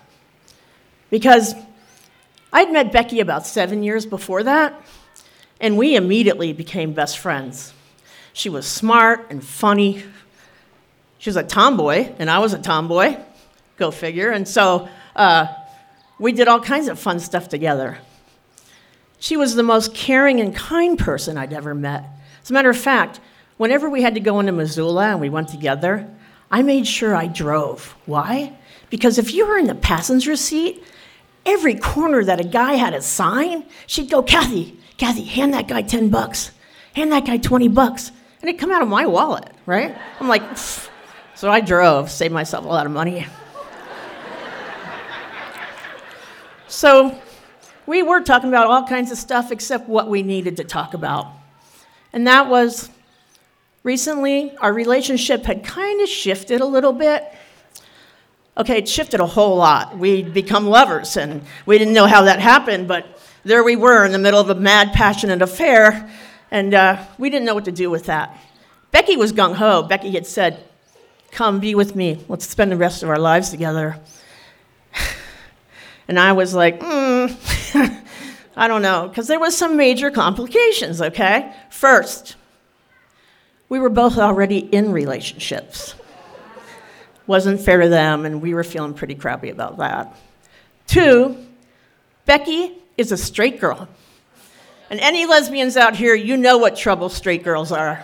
[1.09, 1.55] Because
[2.51, 4.73] I'd met Becky about seven years before that,
[5.61, 7.73] and we immediately became best friends.
[8.33, 10.03] She was smart and funny.
[11.17, 13.17] She was a tomboy, and I was a tomboy,
[13.77, 14.31] go figure.
[14.31, 15.47] And so uh,
[16.19, 17.99] we did all kinds of fun stuff together.
[19.17, 22.03] She was the most caring and kind person I'd ever met.
[22.43, 23.21] As a matter of fact,
[23.61, 26.09] whenever we had to go into Missoula and we went together,
[26.49, 27.95] I made sure I drove.
[28.07, 28.57] Why?
[28.89, 30.83] Because if you were in the passenger seat
[31.45, 35.83] every corner that a guy had a sign, she'd go, Kathy, Kathy, hand that guy
[35.83, 36.49] 10 bucks.
[36.95, 38.09] Hand that guy 20 bucks.
[38.41, 39.95] And it'd come out of my wallet, right?
[40.19, 40.89] I'm like, Pfft.
[41.35, 43.27] so I drove, saved myself a lot of money.
[46.67, 47.15] so
[47.85, 51.27] we were talking about all kinds of stuff except what we needed to talk about.
[52.11, 52.89] And that was
[53.83, 57.23] recently our relationship had kind of shifted a little bit.
[58.57, 59.97] Okay, it shifted a whole lot.
[59.97, 64.11] We'd become lovers, and we didn't know how that happened, but there we were in
[64.11, 66.09] the middle of a mad, passionate affair,
[66.51, 68.37] and uh, we didn't know what to do with that.
[68.91, 69.83] Becky was gung ho.
[69.83, 70.63] Becky had said,
[71.31, 72.23] Come be with me.
[72.27, 73.99] Let's spend the rest of our lives together.
[76.07, 78.03] And I was like, mm,
[78.57, 81.53] I don't know, because there was some major complications, okay?
[81.69, 82.35] First,
[83.71, 85.95] we were both already in relationships.
[87.25, 90.13] Wasn't fair to them, and we were feeling pretty crappy about that.
[90.87, 91.37] Two,
[92.25, 93.87] Becky is a straight girl.
[94.89, 98.03] And any lesbians out here, you know what trouble straight girls are.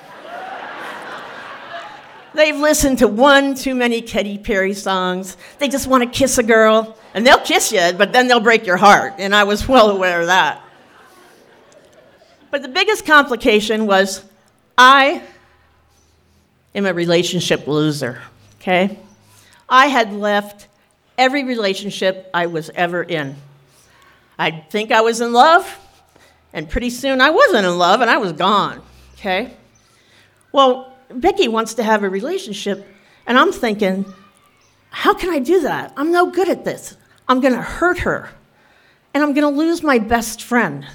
[2.34, 5.36] They've listened to one too many Katy Perry songs.
[5.59, 8.65] They just want to kiss a girl, and they'll kiss you, but then they'll break
[8.65, 9.15] your heart.
[9.18, 10.63] And I was well aware of that.
[12.51, 14.24] But the biggest complication was
[14.78, 15.24] I
[16.76, 18.22] am a relationship loser,
[18.61, 18.97] okay?
[19.70, 20.68] I had left
[21.18, 23.36] every relationship I was ever in.
[24.39, 25.80] I'd think I was in love,
[26.53, 28.82] and pretty soon I wasn't in love and I was gone,
[29.15, 29.53] okay?
[30.51, 32.88] Well, Becky wants to have a relationship,
[33.26, 34.05] and I'm thinking,
[34.89, 35.93] how can I do that?
[35.97, 36.95] I'm no good at this.
[37.28, 38.30] I'm to hurt her,
[39.13, 40.86] and I'm to lose my best friend.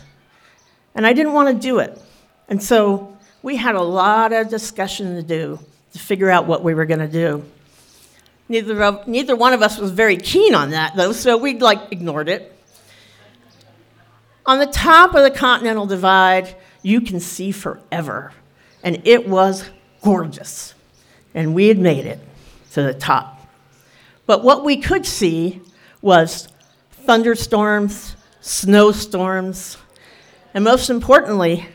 [0.95, 2.01] And I didn't want to do it.
[2.49, 3.12] And so
[3.43, 5.59] we had a lot of discussion to do
[5.93, 7.45] to figure out what we were going to do.
[8.49, 11.91] Neither, of, neither one of us was very keen on that, though, so we like
[11.91, 12.49] ignored it.
[14.45, 18.33] On the top of the Continental Divide, you can see forever,
[18.83, 19.71] and it was
[20.03, 20.75] gorgeous.
[21.35, 22.19] And we had made it
[22.73, 23.41] to the top.
[24.27, 25.61] But what we could see
[26.01, 26.49] was
[26.93, 29.79] thunderstorms, snowstorms,
[30.55, 31.67] and most importantly,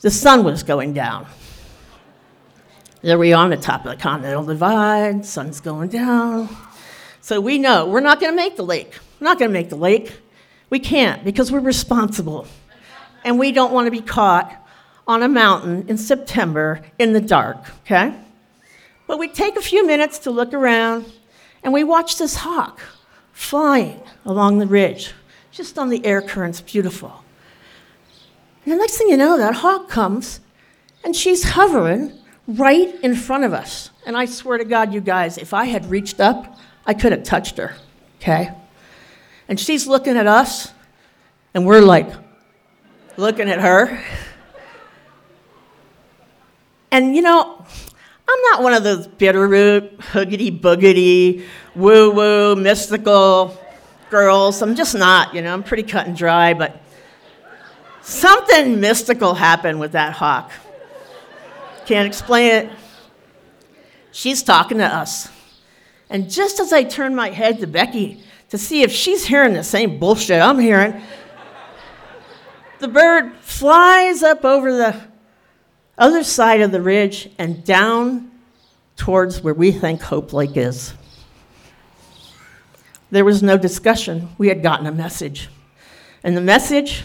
[0.00, 1.26] the sun was going down.
[3.02, 6.54] There we are on the top of the Continental Divide, sun's going down.
[7.20, 8.98] So we know we're not going to make the lake.
[9.18, 10.12] We're not going to make the lake.
[10.68, 12.46] We can't because we're responsible.
[13.24, 14.54] And we don't want to be caught
[15.06, 18.14] on a mountain in September in the dark, okay?
[19.06, 21.04] But we take a few minutes to look around
[21.62, 22.80] and we watch this hawk
[23.32, 25.12] flying along the ridge,
[25.50, 27.24] just on the air currents, beautiful.
[28.70, 30.38] And the next thing you know, that hawk comes
[31.02, 32.12] and she's hovering
[32.46, 33.90] right in front of us.
[34.06, 36.56] And I swear to God, you guys, if I had reached up,
[36.86, 37.74] I could have touched her,
[38.20, 38.52] okay?
[39.48, 40.72] And she's looking at us,
[41.52, 42.12] and we're like
[43.16, 44.00] looking at her.
[46.92, 47.66] And you know,
[48.28, 51.44] I'm not one of those bitterroot, hoogity boogity,
[51.74, 53.58] woo woo, mystical
[54.10, 54.62] girls.
[54.62, 56.80] I'm just not, you know, I'm pretty cut and dry, but
[58.02, 60.52] something mystical happened with that hawk.
[61.86, 62.70] Can't explain it.
[64.12, 65.28] She's talking to us.
[66.08, 69.62] And just as I turn my head to Becky to see if she's hearing the
[69.62, 71.00] same bullshit I'm hearing,
[72.80, 75.00] the bird flies up over the
[75.96, 78.30] other side of the ridge and down
[78.96, 80.94] towards where we think Hope Lake is.
[83.10, 84.30] There was no discussion.
[84.38, 85.48] We had gotten a message.
[86.22, 87.04] And the message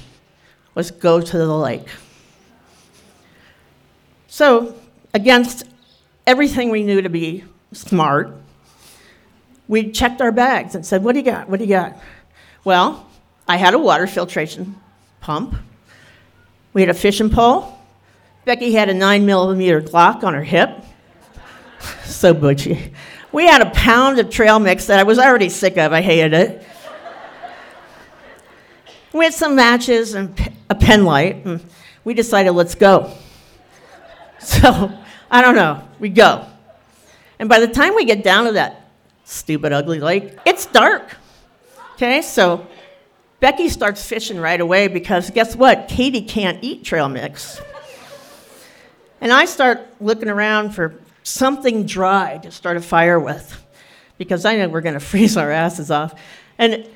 [0.76, 1.88] was go to the lake.
[4.28, 4.76] So,
[5.14, 5.64] against
[6.28, 8.34] everything we knew to be smart,
[9.68, 11.50] we checked our bags and said, What do you got?
[11.50, 11.98] What do you got?
[12.64, 13.08] Well,
[13.48, 14.76] I had a water filtration
[15.22, 15.56] pump.
[16.74, 17.80] We had a fishing pole.
[18.44, 20.84] Becky had a nine millimeter Glock on her hip.
[22.04, 22.92] so butchy.
[23.32, 25.94] We had a pound of trail mix that I was already sick of.
[25.94, 26.68] I hated it.
[29.14, 30.36] We had some matches and
[30.70, 31.64] a pen light, and
[32.04, 33.12] we decided, let's go.
[34.38, 34.92] So,
[35.32, 36.46] I don't know, we go.
[37.40, 38.92] And by the time we get down to that
[39.24, 41.16] stupid, ugly lake, it's dark.
[41.94, 42.68] Okay, so
[43.40, 45.88] Becky starts fishing right away because guess what?
[45.88, 47.62] Katie can't eat trail mix.
[49.22, 53.64] And I start looking around for something dry to start a fire with
[54.18, 56.20] because I know we're going to freeze our asses off.
[56.58, 56.88] And,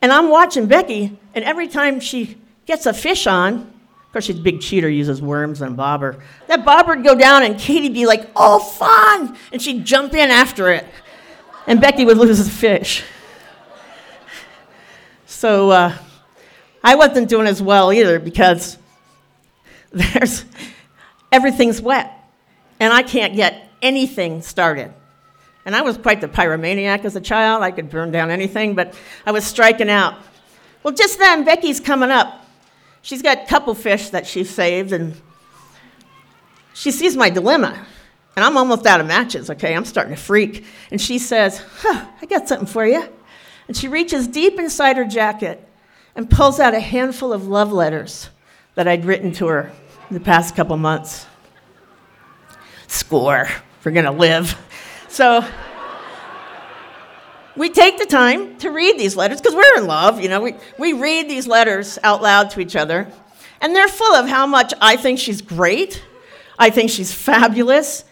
[0.00, 2.38] and I'm watching Becky, and every time she
[2.68, 3.54] gets a fish on,
[4.08, 6.22] of course, she's a big cheater, uses worms and bobber.
[6.46, 9.36] That bobber would go down, and Katie'd be like, oh, fun!
[9.52, 10.86] And she'd jump in after it.
[11.66, 13.02] And Becky would lose the fish.
[15.26, 15.96] So uh,
[16.82, 18.78] I wasn't doing as well either because
[19.92, 20.44] there's
[21.30, 22.12] everything's wet
[22.80, 24.92] and I can't get anything started.
[25.66, 27.62] And I was quite the pyromaniac as a child.
[27.62, 30.14] I could burn down anything, but I was striking out.
[30.82, 32.46] Well, just then, Becky's coming up.
[33.08, 35.18] She's got a couple fish that she saved, and
[36.74, 37.86] she sees my dilemma.
[38.36, 39.74] And I'm almost out of matches, okay?
[39.74, 40.66] I'm starting to freak.
[40.90, 43.02] And she says, huh, I got something for you.
[43.66, 45.66] And she reaches deep inside her jacket
[46.14, 48.28] and pulls out a handful of love letters
[48.74, 49.72] that I'd written to her
[50.10, 51.24] the past couple months.
[52.88, 53.48] Score.
[53.84, 54.54] We're to live.
[55.08, 55.42] So
[57.58, 60.20] we take the time to read these letters because we're in love.
[60.20, 63.10] You know, we, we read these letters out loud to each other,
[63.60, 66.02] and they're full of how much I think she's great,
[66.58, 68.04] I think she's fabulous,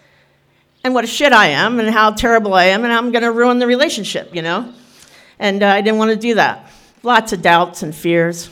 [0.83, 3.33] and what a shit I am, and how terrible I am, and I'm going to
[3.33, 4.73] ruin the relationship, you know?
[5.39, 6.71] And uh, I didn't want to do that.
[7.03, 8.51] Lots of doubts and fears.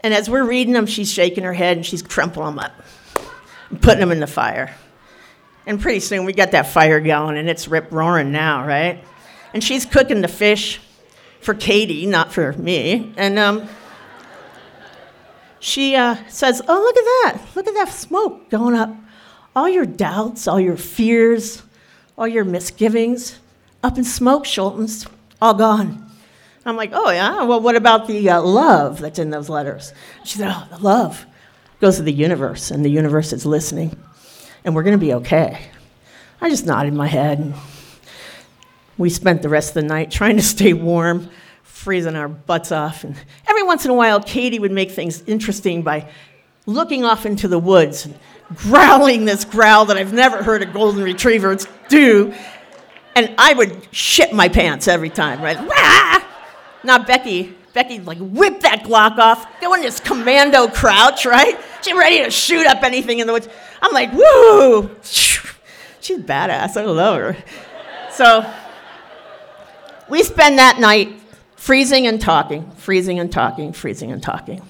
[0.00, 2.72] And as we're reading them, she's shaking her head and she's crumpling them up,
[3.70, 4.74] and putting them in the fire.
[5.66, 9.02] And pretty soon we got that fire going, and it's rip roaring now, right?
[9.56, 10.82] And she's cooking the fish
[11.40, 13.14] for Katie, not for me.
[13.16, 13.66] And um,
[15.60, 17.56] she uh, says, Oh, look at that.
[17.56, 18.94] Look at that smoke going up.
[19.54, 21.62] All your doubts, all your fears,
[22.18, 23.38] all your misgivings,
[23.82, 25.08] up in smoke, Schultens,
[25.40, 26.06] all gone.
[26.66, 27.44] I'm like, Oh, yeah?
[27.44, 29.94] Well, what about the uh, love that's in those letters?
[30.22, 31.24] She said, Oh, the love
[31.80, 33.98] goes to the universe, and the universe is listening
[34.66, 35.60] and we're going to be okay.
[36.42, 37.38] I just nodded my head.
[37.38, 37.54] And
[38.98, 41.28] we spent the rest of the night trying to stay warm,
[41.62, 43.04] freezing our butts off.
[43.04, 43.16] And
[43.46, 46.08] every once in a while, Katie would make things interesting by
[46.66, 48.18] looking off into the woods and
[48.54, 51.56] growling this growl that I've never heard a golden retriever
[51.88, 52.34] do.
[53.14, 55.56] And I would shit my pants every time, right?
[56.84, 61.58] Now, Becky, Becky like whip that Glock off, go in this commando crouch, right?
[61.82, 63.48] She's ready to shoot up anything in the woods.
[63.82, 64.90] I'm like, woo!
[65.02, 66.76] She's badass.
[66.76, 67.36] I love her.
[68.12, 68.50] So
[70.08, 71.20] we spend that night
[71.56, 74.62] freezing and talking, freezing and talking, freezing and talking.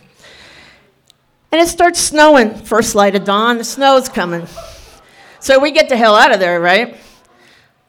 [1.53, 2.55] And it starts snowing.
[2.55, 4.47] First light of dawn, the snow's coming.
[5.41, 6.97] So we get the hell out of there, right?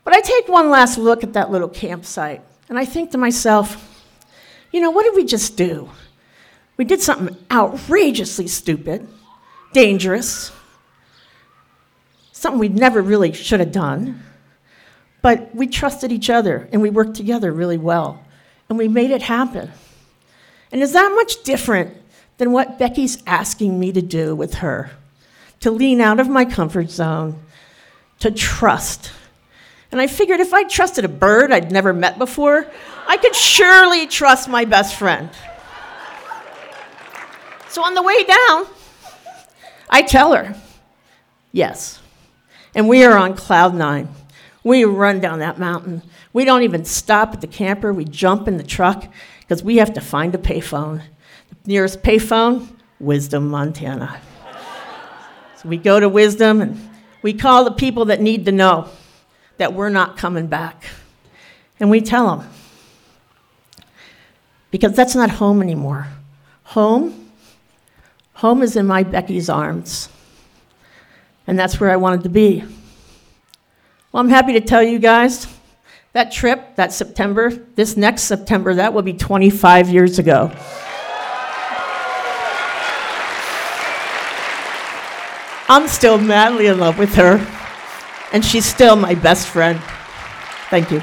[0.04, 4.06] But I take one last look at that little campsite, and I think to myself,
[4.72, 5.90] you know, what did we just do?
[6.78, 9.08] We did something outrageously stupid,
[9.74, 10.52] dangerous,
[12.32, 14.24] something we never really should have done.
[15.22, 18.24] But we trusted each other and we worked together really well.
[18.70, 19.72] And we made it happen.
[20.72, 21.96] And is that much different
[22.38, 24.92] than what Becky's asking me to do with her?
[25.62, 27.42] To lean out of my comfort zone,
[28.20, 29.12] to trust.
[29.92, 32.70] And I figured if I trusted a bird I'd never met before,
[33.08, 35.30] I could surely trust my best friend.
[37.70, 38.68] So on the way down,
[39.90, 40.56] I tell her,
[41.52, 42.02] yes,
[42.76, 44.10] and we are on cloud nine.
[44.68, 46.02] We run down that mountain.
[46.34, 47.94] We don't even stop at the camper.
[47.94, 49.08] We jump in the truck
[49.40, 51.04] because we have to find a payphone.
[51.50, 52.68] The nearest payphone,
[53.00, 54.20] Wisdom, Montana.
[55.56, 56.90] so we go to Wisdom and
[57.22, 58.90] we call the people that need to know
[59.56, 60.84] that we're not coming back.
[61.80, 62.50] And we tell them.
[64.70, 66.10] Because that's not home anymore.
[66.64, 67.32] Home,
[68.34, 70.10] home is in my Becky's arms
[71.48, 72.66] and that's where I wanted to be.
[74.18, 75.46] Well, I'm happy to tell you guys
[76.14, 80.52] that trip, that September, this next September, that will be 25 years ago.
[85.70, 87.38] I'm still madly in love with her,
[88.34, 89.80] and she's still my best friend.
[90.72, 91.00] Thank you.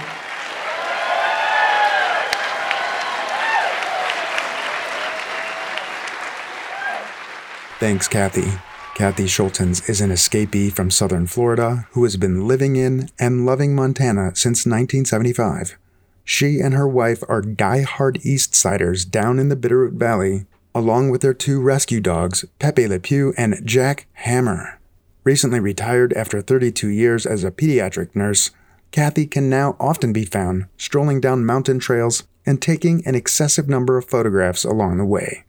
[7.79, 8.51] Thanks, Kathy.
[8.95, 13.75] Kathy Schultens is an escapee from southern Florida who has been living in and loving
[13.75, 15.77] Montana since 1975.
[16.23, 21.23] She and her wife are die-hard East Siders down in the Bitterroot Valley, along with
[21.23, 24.79] their two rescue dogs, Pepe Le Pew and Jack Hammer.
[25.25, 28.53] Recently retired after 32 years as a pediatric nurse,
[28.93, 33.99] Kathy can now often be found strolling down mountain trails and taking an excessive number
[33.99, 35.45] of photographs along the way.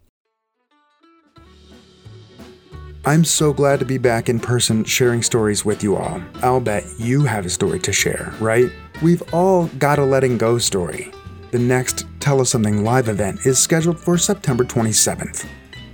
[3.07, 6.19] I'm so glad to be back in person sharing stories with you all.
[6.41, 8.71] I'll bet you have a story to share, right?
[9.03, 11.11] We've all got a letting go story.
[11.51, 15.47] The next Tell Us Something live event is scheduled for September 27th.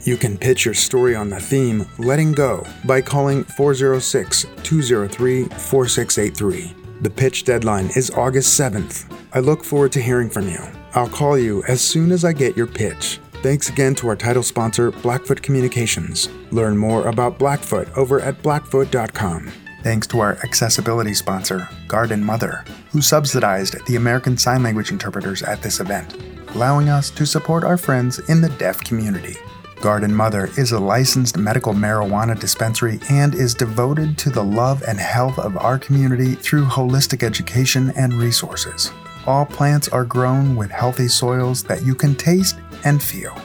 [0.06, 6.74] You can pitch your story on the theme Letting Go by calling 406 203 4683.
[7.02, 9.12] The pitch deadline is August 7th.
[9.34, 10.62] I look forward to hearing from you.
[10.94, 13.20] I'll call you as soon as I get your pitch.
[13.42, 16.30] Thanks again to our title sponsor, Blackfoot Communications.
[16.52, 19.52] Learn more about Blackfoot over at blackfoot.com.
[19.82, 25.64] Thanks to our accessibility sponsor, Garden Mother, who subsidized the American Sign Language interpreters at
[25.64, 26.16] this event,
[26.50, 29.38] allowing us to support our friends in the deaf community.
[29.82, 35.00] Garden Mother is a licensed medical marijuana dispensary and is devoted to the love and
[35.00, 38.92] health of our community through holistic education and resources.
[39.26, 43.36] All plants are grown with healthy soils that you can taste and feel.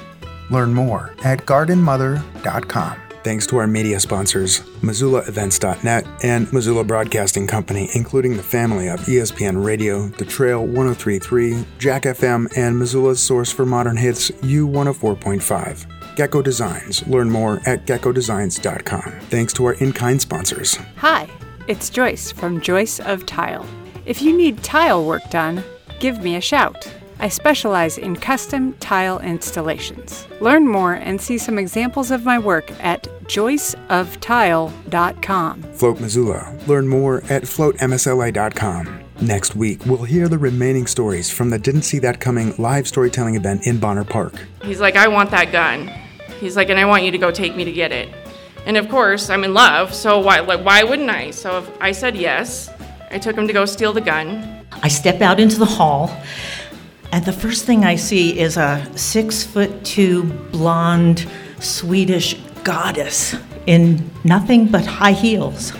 [0.51, 3.03] Learn more at gardenmother.com.
[3.26, 9.64] Thanks to our media sponsors, MissoulaEvents.net and Missoula Broadcasting Company, including the family of ESPN
[9.64, 16.14] Radio, The Trail 1033, Jack FM, and Missoula's source for modern hits, U104.5.
[16.14, 17.05] Gecko Designs.
[17.09, 19.20] Learn more at geckodesigns.com.
[19.22, 20.78] Thanks to our in kind sponsors.
[20.99, 21.28] Hi,
[21.66, 23.66] it's Joyce from Joyce of Tile.
[24.05, 25.64] If you need tile work done,
[25.99, 26.89] give me a shout.
[27.18, 30.26] I specialize in custom tile installations.
[30.40, 35.62] Learn more and see some examples of my work at joyceoftile.com.
[35.62, 36.58] Float Missoula.
[36.66, 39.00] Learn more at floatmsla.com.
[39.20, 43.34] Next week, we'll hear the remaining stories from the Didn't See That Coming live storytelling
[43.34, 44.34] event in Bonner Park.
[44.62, 45.90] He's like, I want that gun.
[46.38, 48.10] He's like, and I want you to go take me to get it.
[48.66, 51.30] And of course, I'm in love, so why, like, why wouldn't I?
[51.30, 52.68] So if I said yes.
[53.10, 54.66] I took him to go steal the gun.
[54.82, 56.10] I step out into the hall,
[57.16, 61.26] and the first thing I see is a six foot two blonde
[61.60, 65.72] Swedish goddess in nothing but high heels.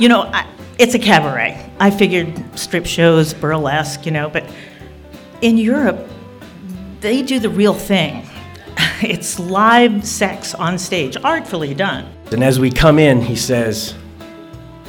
[0.00, 0.44] You know, I,
[0.80, 1.70] it's a cabaret.
[1.78, 4.44] I figured strip shows, burlesque, you know, but
[5.40, 6.04] in Europe,
[7.00, 8.28] they do the real thing.
[9.02, 12.12] It's live sex on stage, artfully done.
[12.32, 13.94] And as we come in, he says,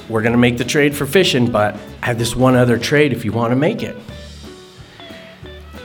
[0.10, 3.14] We're going to make the trade for fishing, but I have this one other trade
[3.14, 3.96] if you want to make it.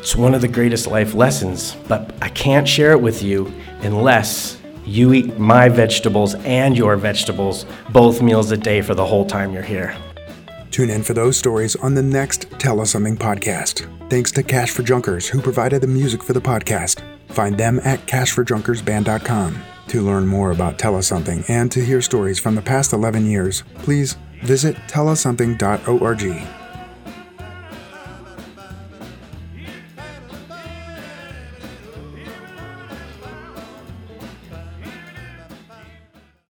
[0.05, 3.50] It's one of the greatest life lessons, but I can't share it with you
[3.80, 9.24] unless you eat my vegetables and your vegetables both meals a day for the whole
[9.24, 9.96] time you're here.
[10.70, 13.88] Tune in for those stories on the next Tell Us Something podcast.
[14.11, 17.00] Thanks to Cash for Junkers, who provided the music for the podcast.
[17.28, 19.62] Find them at cashforjunkersband.com.
[19.88, 23.24] To learn more about Tell Us Something and to hear stories from the past 11
[23.24, 26.63] years, please visit tellussomething.org.